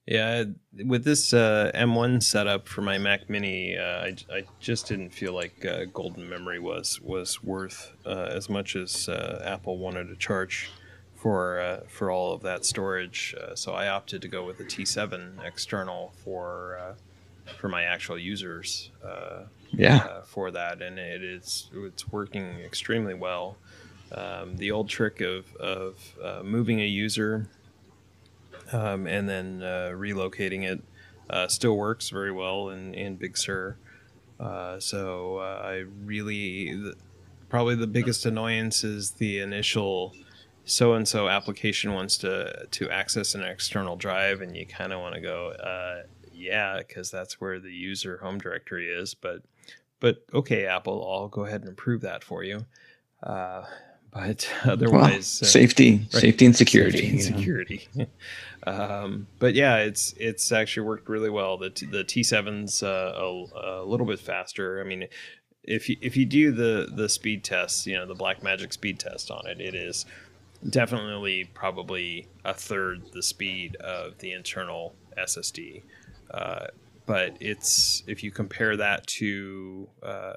yeah, 0.08 0.46
with 0.86 1.04
this 1.04 1.34
uh, 1.34 1.72
M1 1.74 2.22
setup 2.22 2.68
for 2.68 2.82
my 2.82 2.98
Mac 2.98 3.30
Mini, 3.30 3.78
uh, 3.78 4.06
I, 4.06 4.16
I 4.32 4.44
just 4.60 4.88
didn't 4.88 5.10
feel 5.10 5.34
like 5.34 5.66
uh, 5.66 5.86
Golden 5.94 6.30
Memory 6.30 6.60
was 6.60 7.02
was 7.02 7.44
worth 7.44 7.92
uh, 8.06 8.28
as 8.30 8.50
much 8.50 8.76
as 8.76 9.10
uh, 9.10 9.42
Apple 9.46 9.78
wanted 9.78 10.08
to 10.10 10.16
charge 10.16 10.70
for 11.26 11.60
uh, 11.60 11.80
for 11.88 12.12
all 12.12 12.34
of 12.34 12.42
that 12.44 12.66
storage. 12.66 13.36
so 13.56 13.74
I 13.74 13.88
opted 13.88 14.22
to 14.22 14.28
go 14.28 14.46
with 14.46 14.58
the 14.58 14.64
T7 14.64 15.44
external 15.44 16.14
for 16.24 16.96
for 17.60 17.70
my 17.70 17.84
actual 17.84 18.18
users 18.18 18.92
yeah. 19.78 19.98
uh, 19.98 20.22
for 20.22 20.52
that, 20.52 20.82
and 20.82 21.00
it 21.00 21.24
is 21.24 21.70
it's 21.74 22.12
working 22.12 22.60
extremely 22.60 23.14
well. 23.14 23.58
Um, 24.12 24.58
the 24.58 24.72
old 24.72 24.90
trick 24.90 25.22
of 25.22 25.54
of 25.56 26.16
uh, 26.24 26.42
moving 26.44 26.80
a 26.82 26.86
user 26.86 27.48
um, 28.72 29.08
and 29.08 29.28
then 29.28 29.62
uh, 29.62 29.92
relocating 29.94 30.64
it 30.64 30.82
uh, 31.30 31.48
still 31.48 31.76
works 31.76 32.10
very 32.10 32.32
well 32.32 32.70
in 32.70 32.94
in 32.94 33.16
Big 33.16 33.38
Sur. 33.38 33.78
Uh, 34.40 34.80
so 34.80 35.38
uh, 35.38 35.62
I 35.64 35.86
really 36.04 36.66
th- 36.66 36.96
probably 37.50 37.76
the 37.76 37.88
biggest 37.88 38.26
annoyance 38.26 38.84
is 38.84 39.12
the 39.12 39.40
initial 39.40 40.14
so 40.66 40.94
and 40.94 41.08
so 41.08 41.30
application 41.30 41.94
wants 41.94 42.18
to 42.20 42.68
to 42.72 42.90
access 42.90 43.36
an 43.36 43.44
external 43.44 43.96
drive, 43.96 44.42
and 44.42 44.56
you 44.56 44.66
kind 44.66 44.92
of 44.92 45.00
want 45.00 45.16
to 45.16 45.22
go, 45.22 45.50
uh, 45.52 46.04
yeah, 46.34 46.80
because 46.80 47.12
that's 47.12 47.40
where 47.40 47.60
the 47.60 47.72
user 47.72 48.18
home 48.18 48.40
directory 48.40 48.90
is. 48.90 49.14
But 49.14 49.44
but 50.00 50.24
okay, 50.34 50.66
Apple, 50.66 51.08
I'll 51.10 51.28
go 51.28 51.46
ahead 51.46 51.62
and 51.62 51.70
approve 51.70 52.02
that 52.02 52.24
for 52.24 52.44
you. 52.44 52.66
Uh, 53.24 53.64
but 54.12 54.50
otherwise, 54.64 55.40
well, 55.42 55.50
safety, 55.50 55.98
right, 56.14 56.22
safety 56.22 56.46
and 56.46 56.56
security, 56.56 56.98
safety 56.98 57.12
and 57.12 57.24
security. 57.24 57.88
um, 58.68 59.28
but 59.40 59.54
yeah, 59.54 59.78
it's 59.78 60.14
it's 60.18 60.52
actually 60.52 60.88
worked 60.88 61.10
really 61.10 61.30
well. 61.30 61.58
The 61.58 61.70
t- 61.70 61.86
the 61.86 62.04
T7's 62.04 62.82
uh, 62.82 63.14
a, 63.16 63.82
a 63.82 63.86
little 63.86 64.06
bit 64.06 64.20
faster. 64.20 64.82
I 64.82 64.84
mean, 64.84 65.08
if 65.64 65.90
you, 65.90 65.98
if 66.02 66.16
you 66.16 66.26
do 66.26 66.52
the 66.52 66.90
the 66.94 67.10
speed 67.10 67.44
test, 67.44 67.86
you 67.86 67.96
know 67.96 68.06
the 68.06 68.16
Black 68.16 68.42
Magic 68.42 68.74
speed 68.74 69.00
test 69.00 69.30
on 69.32 69.46
it, 69.48 69.60
it 69.60 69.76
is 69.76 70.06
definitely 70.70 71.46
probably 71.54 72.28
a 72.44 72.54
third 72.54 73.12
the 73.14 73.24
speed 73.24 73.76
of 73.78 74.18
the 74.20 74.32
internal 74.32 74.96
SSD. 75.18 75.84
Uh, 76.32 76.68
but 77.06 77.38
it's 77.40 78.04
if 78.08 78.24
you 78.24 78.32
compare 78.32 78.76
that 78.78 79.06
to 79.08 79.88
uh, 80.02 80.34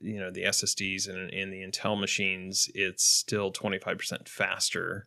you 0.00 0.18
know 0.18 0.30
the 0.30 0.44
SSDs 0.44 1.08
in, 1.08 1.30
in 1.30 1.50
the 1.50 1.62
Intel 1.62 1.98
machines, 1.98 2.70
it's 2.74 3.04
still 3.04 3.52
25% 3.52 4.28
faster. 4.28 5.06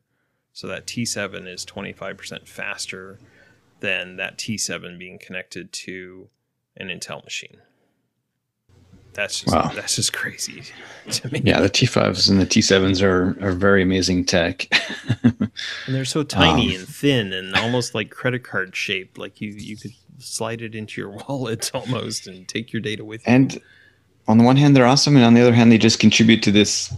So 0.56 0.68
that 0.68 0.86
T7 0.86 1.48
is 1.48 1.66
25% 1.66 2.48
faster 2.48 3.20
than 3.80 4.18
that 4.18 4.38
T7 4.38 5.00
being 5.00 5.18
connected 5.18 5.72
to 5.74 6.30
an 6.78 6.90
Intel 6.90 7.24
machine. 7.24 7.58
That's 9.14 9.42
just 9.42 9.56
wow. 9.56 9.72
that's 9.74 9.96
just 9.96 10.14
crazy 10.14 10.64
to 11.10 11.32
me. 11.32 11.42
Yeah, 11.44 11.62
the 11.62 11.70
T5s 11.70 12.30
and 12.30 12.40
the 12.40 12.46
T7s 12.46 13.02
are 13.02 13.38
are 13.46 13.52
very 13.52 13.84
amazing 13.84 14.26
tech. 14.26 14.68
and 15.24 15.52
they're 15.88 16.06
so 16.06 16.24
tiny 16.24 16.76
um, 16.76 16.82
and 16.82 16.90
thin 16.90 17.34
and 17.34 17.56
almost 17.56 17.94
like 17.94 18.10
credit 18.10 18.44
card 18.44 18.76
shaped. 18.76 19.18
Like 19.18 19.42
you 19.42 19.52
you 19.52 19.78
could 19.78 19.94
slide 20.20 20.62
it 20.62 20.76
into 20.76 21.02
your 21.02 21.10
wallet 21.28 21.72
almost 21.74 22.28
and 22.28 22.48
take 22.48 22.74
your 22.74 22.82
data 22.82 23.06
with 23.06 23.26
you. 23.28 23.34
And 23.34 23.62
on 24.28 24.38
the 24.38 24.44
one 24.44 24.56
hand, 24.56 24.76
they're 24.76 24.86
awesome, 24.86 25.16
and 25.16 25.26
on 25.26 25.34
the 25.34 25.42
other 25.42 25.54
hand, 25.54 25.72
they 25.72 25.78
just 25.78 26.00
contribute 26.00 26.42
to 26.44 26.52
this 26.52 26.94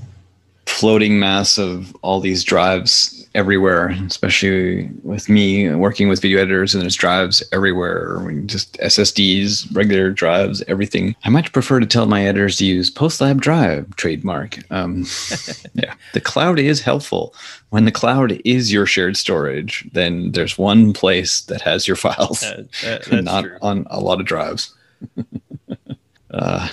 floating 0.66 1.20
mass 1.20 1.58
of 1.58 1.96
all 2.02 2.20
these 2.20 2.44
drives 2.44 3.25
everywhere, 3.36 3.90
especially 4.08 4.90
with 5.04 5.30
me 5.30 5.70
working 5.76 6.08
with 6.08 6.22
video 6.22 6.40
editors 6.40 6.74
and 6.74 6.82
there's 6.82 6.96
drives 6.96 7.44
everywhere, 7.52 8.20
just 8.46 8.78
SSDs, 8.80 9.76
regular 9.76 10.10
drives, 10.10 10.64
everything. 10.68 11.16
I 11.24 11.30
much 11.30 11.52
prefer 11.52 11.80
to 11.80 11.86
tell 11.86 12.06
my 12.06 12.26
editors 12.26 12.58
to 12.58 12.66
use 12.66 12.90
PostLab 12.90 13.40
Drive 13.40 13.96
trademark. 13.98 14.60
Um, 14.72 15.06
yeah, 15.74 15.94
the 16.14 16.22
cloud 16.22 16.58
is 16.58 16.82
helpful. 16.82 17.36
When 17.70 17.86
the 17.86 17.92
cloud 17.92 18.40
is 18.46 18.72
your 18.72 18.86
shared 18.86 19.18
storage, 19.18 19.88
then 19.94 20.32
there's 20.32 20.58
one 20.58 20.94
place 20.94 21.42
that 21.42 21.62
has 21.62 21.88
your 21.88 21.98
files, 21.98 22.42
uh, 22.44 22.64
that, 22.84 23.12
not 23.24 23.44
true. 23.44 23.58
on 23.62 23.86
a 23.90 24.00
lot 24.00 24.20
of 24.20 24.26
drives. 24.26 24.74
uh, 26.32 26.70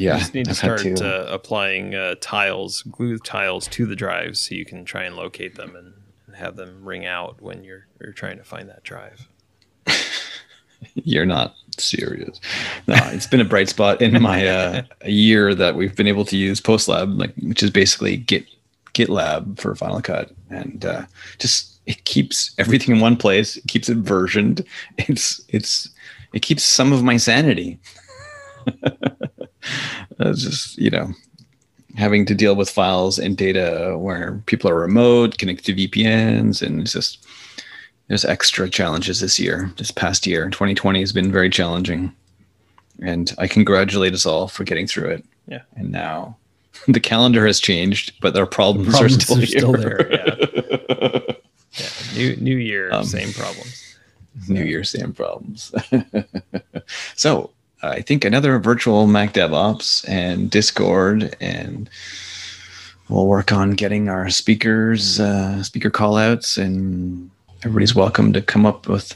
yeah, 0.00 0.14
you 0.14 0.18
just 0.20 0.34
need 0.34 0.46
to 0.46 0.54
start. 0.54 0.84
Uh, 1.00 1.26
applying 1.28 1.94
uh, 1.94 2.14
tiles, 2.20 2.82
glue 2.82 3.18
tiles 3.18 3.68
to 3.68 3.86
the 3.86 3.96
drives 3.96 4.40
so 4.40 4.54
you 4.54 4.64
can 4.64 4.84
try 4.84 5.04
and 5.04 5.16
locate 5.16 5.56
them 5.56 5.76
and, 5.76 5.94
and 6.26 6.36
have 6.36 6.56
them 6.56 6.84
ring 6.84 7.06
out 7.06 7.40
when 7.40 7.64
you're 7.64 7.86
you're 8.00 8.12
trying 8.12 8.38
to 8.38 8.44
find 8.44 8.68
that 8.68 8.82
drive. 8.82 9.28
you're 10.94 11.26
not 11.26 11.54
serious. 11.78 12.40
No, 12.86 12.96
it's 13.12 13.26
been 13.26 13.40
a 13.40 13.44
bright 13.44 13.68
spot 13.68 14.00
in 14.00 14.20
my 14.22 14.46
uh, 14.46 14.82
year 15.04 15.54
that 15.54 15.76
we've 15.76 15.96
been 15.96 16.08
able 16.08 16.24
to 16.26 16.36
use 16.36 16.60
PostLab, 16.60 17.18
like 17.18 17.34
which 17.36 17.62
is 17.62 17.70
basically 17.70 18.16
Git 18.16 18.46
GitLab 18.94 19.58
for 19.58 19.74
Final 19.74 20.00
Cut, 20.00 20.30
and 20.50 20.84
uh, 20.84 21.06
just 21.38 21.80
it 21.86 22.04
keeps 22.04 22.54
everything 22.58 22.96
in 22.96 23.00
one 23.00 23.16
place. 23.16 23.56
It 23.56 23.66
keeps 23.68 23.88
it 23.88 23.98
versioned. 23.98 24.64
It's 24.98 25.40
it's 25.48 25.88
it 26.32 26.42
keeps 26.42 26.62
some 26.62 26.92
of 26.92 27.02
my 27.02 27.16
sanity. 27.16 27.78
It's 30.20 30.42
just 30.42 30.78
you 30.78 30.90
know 30.90 31.12
having 31.96 32.24
to 32.26 32.34
deal 32.34 32.54
with 32.54 32.70
files 32.70 33.18
and 33.18 33.36
data 33.36 33.96
where 33.98 34.40
people 34.46 34.70
are 34.70 34.78
remote, 34.78 35.38
connected 35.38 35.64
to 35.64 35.88
VPNs, 35.88 36.62
and 36.62 36.80
it's 36.80 36.92
just 36.92 37.26
there's 38.08 38.24
extra 38.24 38.68
challenges 38.68 39.20
this 39.20 39.38
year. 39.38 39.72
This 39.76 39.90
past 39.90 40.26
year, 40.26 40.48
2020 40.50 41.00
has 41.00 41.12
been 41.12 41.30
very 41.30 41.50
challenging, 41.50 42.14
and 43.00 43.32
I 43.38 43.46
congratulate 43.46 44.14
us 44.14 44.26
all 44.26 44.48
for 44.48 44.64
getting 44.64 44.86
through 44.86 45.10
it. 45.10 45.24
Yeah. 45.46 45.62
And 45.76 45.90
now 45.90 46.36
the 46.88 47.00
calendar 47.00 47.46
has 47.46 47.60
changed, 47.60 48.12
but 48.20 48.36
our 48.36 48.46
problems, 48.46 48.88
the 48.88 48.92
problems 48.92 49.16
are 49.16 49.20
still, 49.20 49.42
are 49.42 49.46
still 49.46 49.72
there. 49.72 51.26
Yeah. 51.72 51.86
yeah. 51.86 52.16
New 52.16 52.36
New 52.36 52.56
Year, 52.56 52.92
um, 52.92 53.04
same 53.04 53.32
problems. 53.32 53.96
New 54.48 54.64
Year, 54.64 54.82
same 54.82 55.12
problems. 55.12 55.72
so 57.14 57.52
I 57.82 58.02
think 58.02 58.24
another 58.24 58.58
virtual 58.58 59.06
Mac 59.06 59.32
DevOps 59.32 60.06
and 60.08 60.50
Discord, 60.50 61.34
and 61.40 61.88
we'll 63.08 63.26
work 63.26 63.52
on 63.52 63.70
getting 63.72 64.08
our 64.08 64.28
speakers, 64.28 65.18
uh, 65.18 65.62
speaker 65.62 65.90
callouts, 65.90 66.58
and 66.62 67.30
everybody's 67.62 67.94
welcome 67.94 68.32
to 68.34 68.42
come 68.42 68.66
up 68.66 68.86
with 68.86 69.14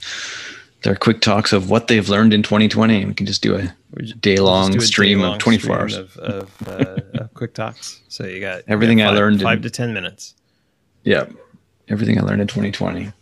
their 0.83 0.96
quick 0.96 1.20
talks 1.20 1.53
of 1.53 1.68
what 1.68 1.88
they've 1.88 2.09
learned 2.09 2.33
in 2.33 2.42
2020. 2.42 3.05
We 3.05 3.14
can 3.14 3.27
just 3.27 3.42
do 3.42 3.57
a 3.57 3.74
day 4.20 4.37
long 4.37 4.79
stream 4.81 5.22
of 5.22 5.38
24 5.38 5.79
hours 5.79 5.96
of, 5.96 6.16
of, 6.18 6.68
uh, 6.68 6.96
of, 7.14 7.35
quick 7.35 7.55
talks. 7.55 8.00
So 8.09 8.27
you 8.27 8.40
got 8.40 8.62
everything 8.66 8.98
five, 8.98 9.09
I 9.09 9.16
learned 9.16 9.42
five 9.42 9.59
in, 9.59 9.62
to 9.62 9.70
10 9.70 9.92
minutes. 9.92 10.35
Yeah. 11.03 11.27
Everything 11.88 12.18
I 12.18 12.22
learned 12.22 12.40
in 12.40 12.48
2020. 12.48 13.12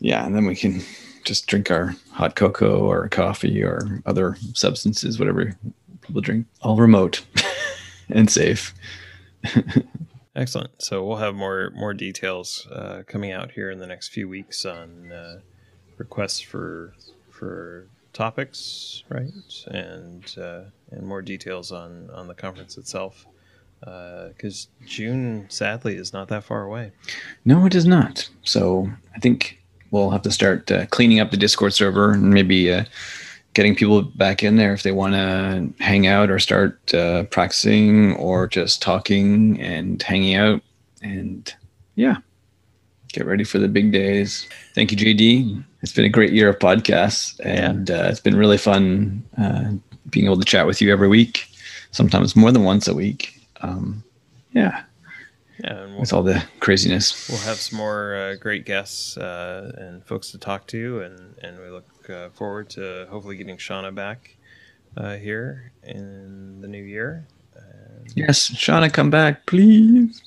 Yeah. 0.00 0.26
And 0.26 0.34
then 0.34 0.44
we 0.46 0.56
can 0.56 0.82
just 1.24 1.46
drink 1.46 1.70
our 1.70 1.94
hot 2.10 2.36
cocoa 2.36 2.80
or 2.80 3.08
coffee 3.08 3.62
or 3.62 4.02
other 4.06 4.36
substances, 4.54 5.18
whatever 5.18 5.56
people 6.02 6.20
drink, 6.20 6.46
all 6.62 6.76
remote 6.76 7.24
and 8.08 8.30
safe. 8.30 8.74
Excellent. 10.36 10.70
So 10.78 11.04
we'll 11.04 11.18
have 11.18 11.34
more 11.34 11.70
more 11.74 11.92
details 11.92 12.66
uh, 12.70 13.02
coming 13.06 13.32
out 13.32 13.52
here 13.52 13.70
in 13.70 13.78
the 13.78 13.86
next 13.86 14.08
few 14.08 14.28
weeks 14.28 14.64
on 14.64 15.12
uh, 15.12 15.40
requests 15.98 16.40
for 16.40 16.94
for 17.30 17.86
topics, 18.12 19.04
right? 19.08 19.30
And 19.66 20.34
uh, 20.38 20.62
and 20.90 21.06
more 21.06 21.22
details 21.22 21.70
on 21.70 22.10
on 22.10 22.28
the 22.28 22.34
conference 22.34 22.78
itself. 22.78 23.26
Because 23.80 24.68
uh, 24.80 24.84
June, 24.86 25.46
sadly, 25.48 25.96
is 25.96 26.12
not 26.12 26.28
that 26.28 26.44
far 26.44 26.62
away. 26.62 26.92
No, 27.44 27.66
it 27.66 27.74
is 27.74 27.84
not. 27.84 28.28
So 28.44 28.88
I 29.14 29.18
think 29.18 29.61
we'll 29.92 30.10
have 30.10 30.22
to 30.22 30.32
start 30.32 30.70
uh, 30.72 30.86
cleaning 30.86 31.20
up 31.20 31.30
the 31.30 31.36
Discord 31.36 31.72
server 31.72 32.12
and 32.12 32.30
maybe 32.30 32.72
uh, 32.72 32.84
getting 33.54 33.76
people 33.76 34.02
back 34.02 34.42
in 34.42 34.56
there 34.56 34.72
if 34.72 34.82
they 34.82 34.90
want 34.90 35.14
to 35.14 35.84
hang 35.84 36.06
out 36.06 36.30
or 36.30 36.38
start 36.38 36.92
uh, 36.94 37.22
practicing 37.24 38.16
or 38.16 38.48
just 38.48 38.82
talking 38.82 39.60
and 39.60 40.02
hanging 40.02 40.34
out. 40.34 40.62
And 41.02 41.52
yeah, 41.94 42.16
get 43.12 43.26
ready 43.26 43.44
for 43.44 43.58
the 43.58 43.68
big 43.68 43.92
days. 43.92 44.48
Thank 44.74 44.90
you, 44.90 44.96
JD. 44.96 45.62
It's 45.82 45.92
been 45.92 46.04
a 46.04 46.08
great 46.08 46.32
year 46.32 46.48
of 46.48 46.58
podcasts, 46.58 47.38
and 47.44 47.88
yeah. 47.88 47.96
Uh, 47.96 48.08
it's 48.08 48.20
been 48.20 48.36
really 48.36 48.58
fun 48.58 49.22
uh, 49.36 49.72
being 50.10 50.26
able 50.26 50.38
to 50.38 50.44
chat 50.44 50.66
with 50.66 50.80
you 50.80 50.92
every 50.92 51.08
week, 51.08 51.48
sometimes 51.90 52.34
more 52.34 52.52
than 52.52 52.64
once 52.64 52.88
a 52.88 52.94
week. 52.94 53.38
Um, 53.60 54.02
yeah. 54.52 54.82
Yeah, 55.58 55.82
and 55.82 55.92
we'll, 55.92 56.00
with 56.00 56.12
all 56.12 56.22
the 56.22 56.42
craziness, 56.60 57.28
we'll 57.28 57.38
have 57.38 57.56
some 57.56 57.78
more 57.78 58.14
uh, 58.14 58.34
great 58.36 58.64
guests 58.64 59.16
uh, 59.16 59.72
and 59.76 60.04
folks 60.04 60.30
to 60.32 60.38
talk 60.38 60.66
to, 60.68 61.00
and 61.00 61.36
and 61.42 61.58
we 61.58 61.68
look 61.68 62.10
uh, 62.10 62.30
forward 62.30 62.70
to 62.70 63.06
hopefully 63.10 63.36
getting 63.36 63.56
Shauna 63.56 63.94
back 63.94 64.36
uh, 64.96 65.16
here 65.16 65.72
in 65.82 66.60
the 66.60 66.68
new 66.68 66.82
year. 66.82 67.26
And 67.54 68.12
yes, 68.14 68.50
Shauna, 68.50 68.92
come 68.92 69.10
back, 69.10 69.46
please. 69.46 70.22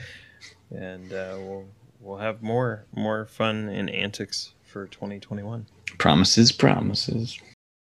and 0.70 1.12
uh, 1.12 1.36
we'll 1.38 1.66
we'll 2.00 2.18
have 2.18 2.42
more 2.42 2.84
more 2.94 3.26
fun 3.26 3.68
and 3.68 3.88
antics 3.90 4.54
for 4.64 4.86
2021. 4.86 5.66
Promises, 5.98 6.52
promises. 6.52 7.38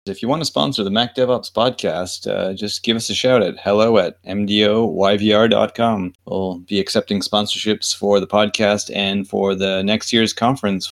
If 0.08 0.22
you 0.22 0.28
want 0.28 0.42
to 0.42 0.46
sponsor 0.46 0.84
the 0.84 0.90
Mac 0.90 1.16
DevOps 1.16 1.52
podcast, 1.52 2.30
uh, 2.30 2.54
just 2.54 2.84
give 2.84 2.98
us 2.98 3.10
a 3.10 3.14
shout 3.14 3.44
at 3.44 3.60
hello 3.60 3.98
at 4.00 4.22
mdoyvr.com. 4.24 6.14
We'll 6.26 6.60
be 6.60 6.80
accepting 6.80 7.20
sponsorships 7.20 7.96
for 7.96 8.20
the 8.20 8.28
podcast 8.28 8.90
and 8.96 9.28
for 9.28 9.54
the 9.54 9.84
next 9.84 10.12
year's 10.12 10.34
conference. 10.34 10.90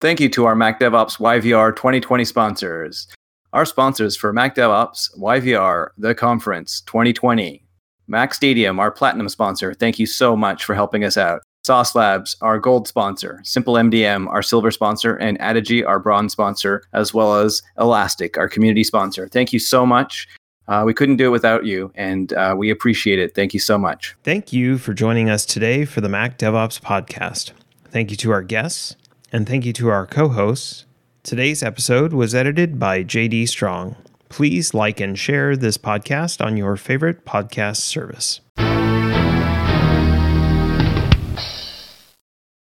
Thank 0.00 0.20
you 0.20 0.28
to 0.30 0.44
our 0.44 0.54
Mac 0.54 0.78
DevOps 0.78 1.18
YVR 1.18 1.74
2020 1.74 2.24
sponsors 2.24 3.08
our 3.52 3.66
sponsors 3.66 4.16
for 4.16 4.32
Mac 4.32 4.54
DevOps, 4.54 5.16
YVR, 5.18 5.88
the 5.98 6.14
conference 6.14 6.80
2020, 6.82 7.62
Mac 8.06 8.32
Stadium, 8.34 8.80
our 8.80 8.90
platinum 8.90 9.28
sponsor. 9.28 9.74
Thank 9.74 9.98
you 9.98 10.06
so 10.06 10.36
much 10.36 10.64
for 10.64 10.74
helping 10.74 11.04
us 11.04 11.16
out. 11.16 11.42
Sauce 11.64 11.94
Labs, 11.94 12.36
our 12.40 12.58
gold 12.58 12.88
sponsor, 12.88 13.40
Simple 13.44 13.74
MDM, 13.74 14.26
our 14.28 14.42
silver 14.42 14.72
sponsor, 14.72 15.14
and 15.14 15.38
Addigy, 15.38 15.86
our 15.86 16.00
bronze 16.00 16.32
sponsor, 16.32 16.82
as 16.92 17.14
well 17.14 17.36
as 17.36 17.62
Elastic, 17.78 18.36
our 18.36 18.48
community 18.48 18.82
sponsor. 18.82 19.28
Thank 19.28 19.52
you 19.52 19.60
so 19.60 19.86
much. 19.86 20.26
Uh, 20.66 20.82
we 20.84 20.92
couldn't 20.92 21.16
do 21.16 21.26
it 21.26 21.30
without 21.30 21.64
you, 21.64 21.92
and 21.94 22.32
uh, 22.32 22.54
we 22.58 22.70
appreciate 22.70 23.20
it. 23.20 23.36
Thank 23.36 23.54
you 23.54 23.60
so 23.60 23.78
much. 23.78 24.16
Thank 24.24 24.52
you 24.52 24.76
for 24.76 24.92
joining 24.92 25.30
us 25.30 25.46
today 25.46 25.84
for 25.84 26.00
the 26.00 26.08
Mac 26.08 26.36
DevOps 26.36 26.80
podcast. 26.80 27.52
Thank 27.90 28.10
you 28.10 28.16
to 28.18 28.32
our 28.32 28.42
guests, 28.42 28.96
and 29.30 29.48
thank 29.48 29.64
you 29.64 29.72
to 29.74 29.88
our 29.88 30.06
co 30.06 30.28
hosts. 30.30 30.84
Today's 31.22 31.62
episode 31.62 32.12
was 32.12 32.34
edited 32.34 32.80
by 32.80 33.04
JD 33.04 33.48
Strong. 33.48 33.94
Please 34.28 34.74
like 34.74 34.98
and 34.98 35.16
share 35.16 35.56
this 35.56 35.78
podcast 35.78 36.44
on 36.44 36.56
your 36.56 36.76
favorite 36.76 37.24
podcast 37.24 37.76
service. 37.76 38.40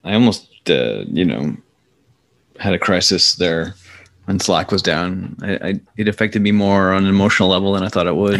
I 0.04 0.14
almost, 0.14 0.48
uh, 0.70 1.04
you 1.08 1.26
know, 1.26 1.56
had 2.60 2.74
a 2.74 2.80
crisis 2.80 3.36
there 3.36 3.76
when 4.26 4.40
Slack 4.40 4.72
was 4.72 4.82
down. 4.82 5.38
I, 5.42 5.54
I, 5.56 5.80
it 5.98 6.08
affected 6.08 6.42
me 6.42 6.52
more 6.52 6.92
on 6.92 7.04
an 7.04 7.10
emotional 7.10 7.50
level 7.50 7.74
than 7.74 7.84
I 7.84 7.90
thought 7.90 8.08
it 8.08 8.16
would. 8.16 8.40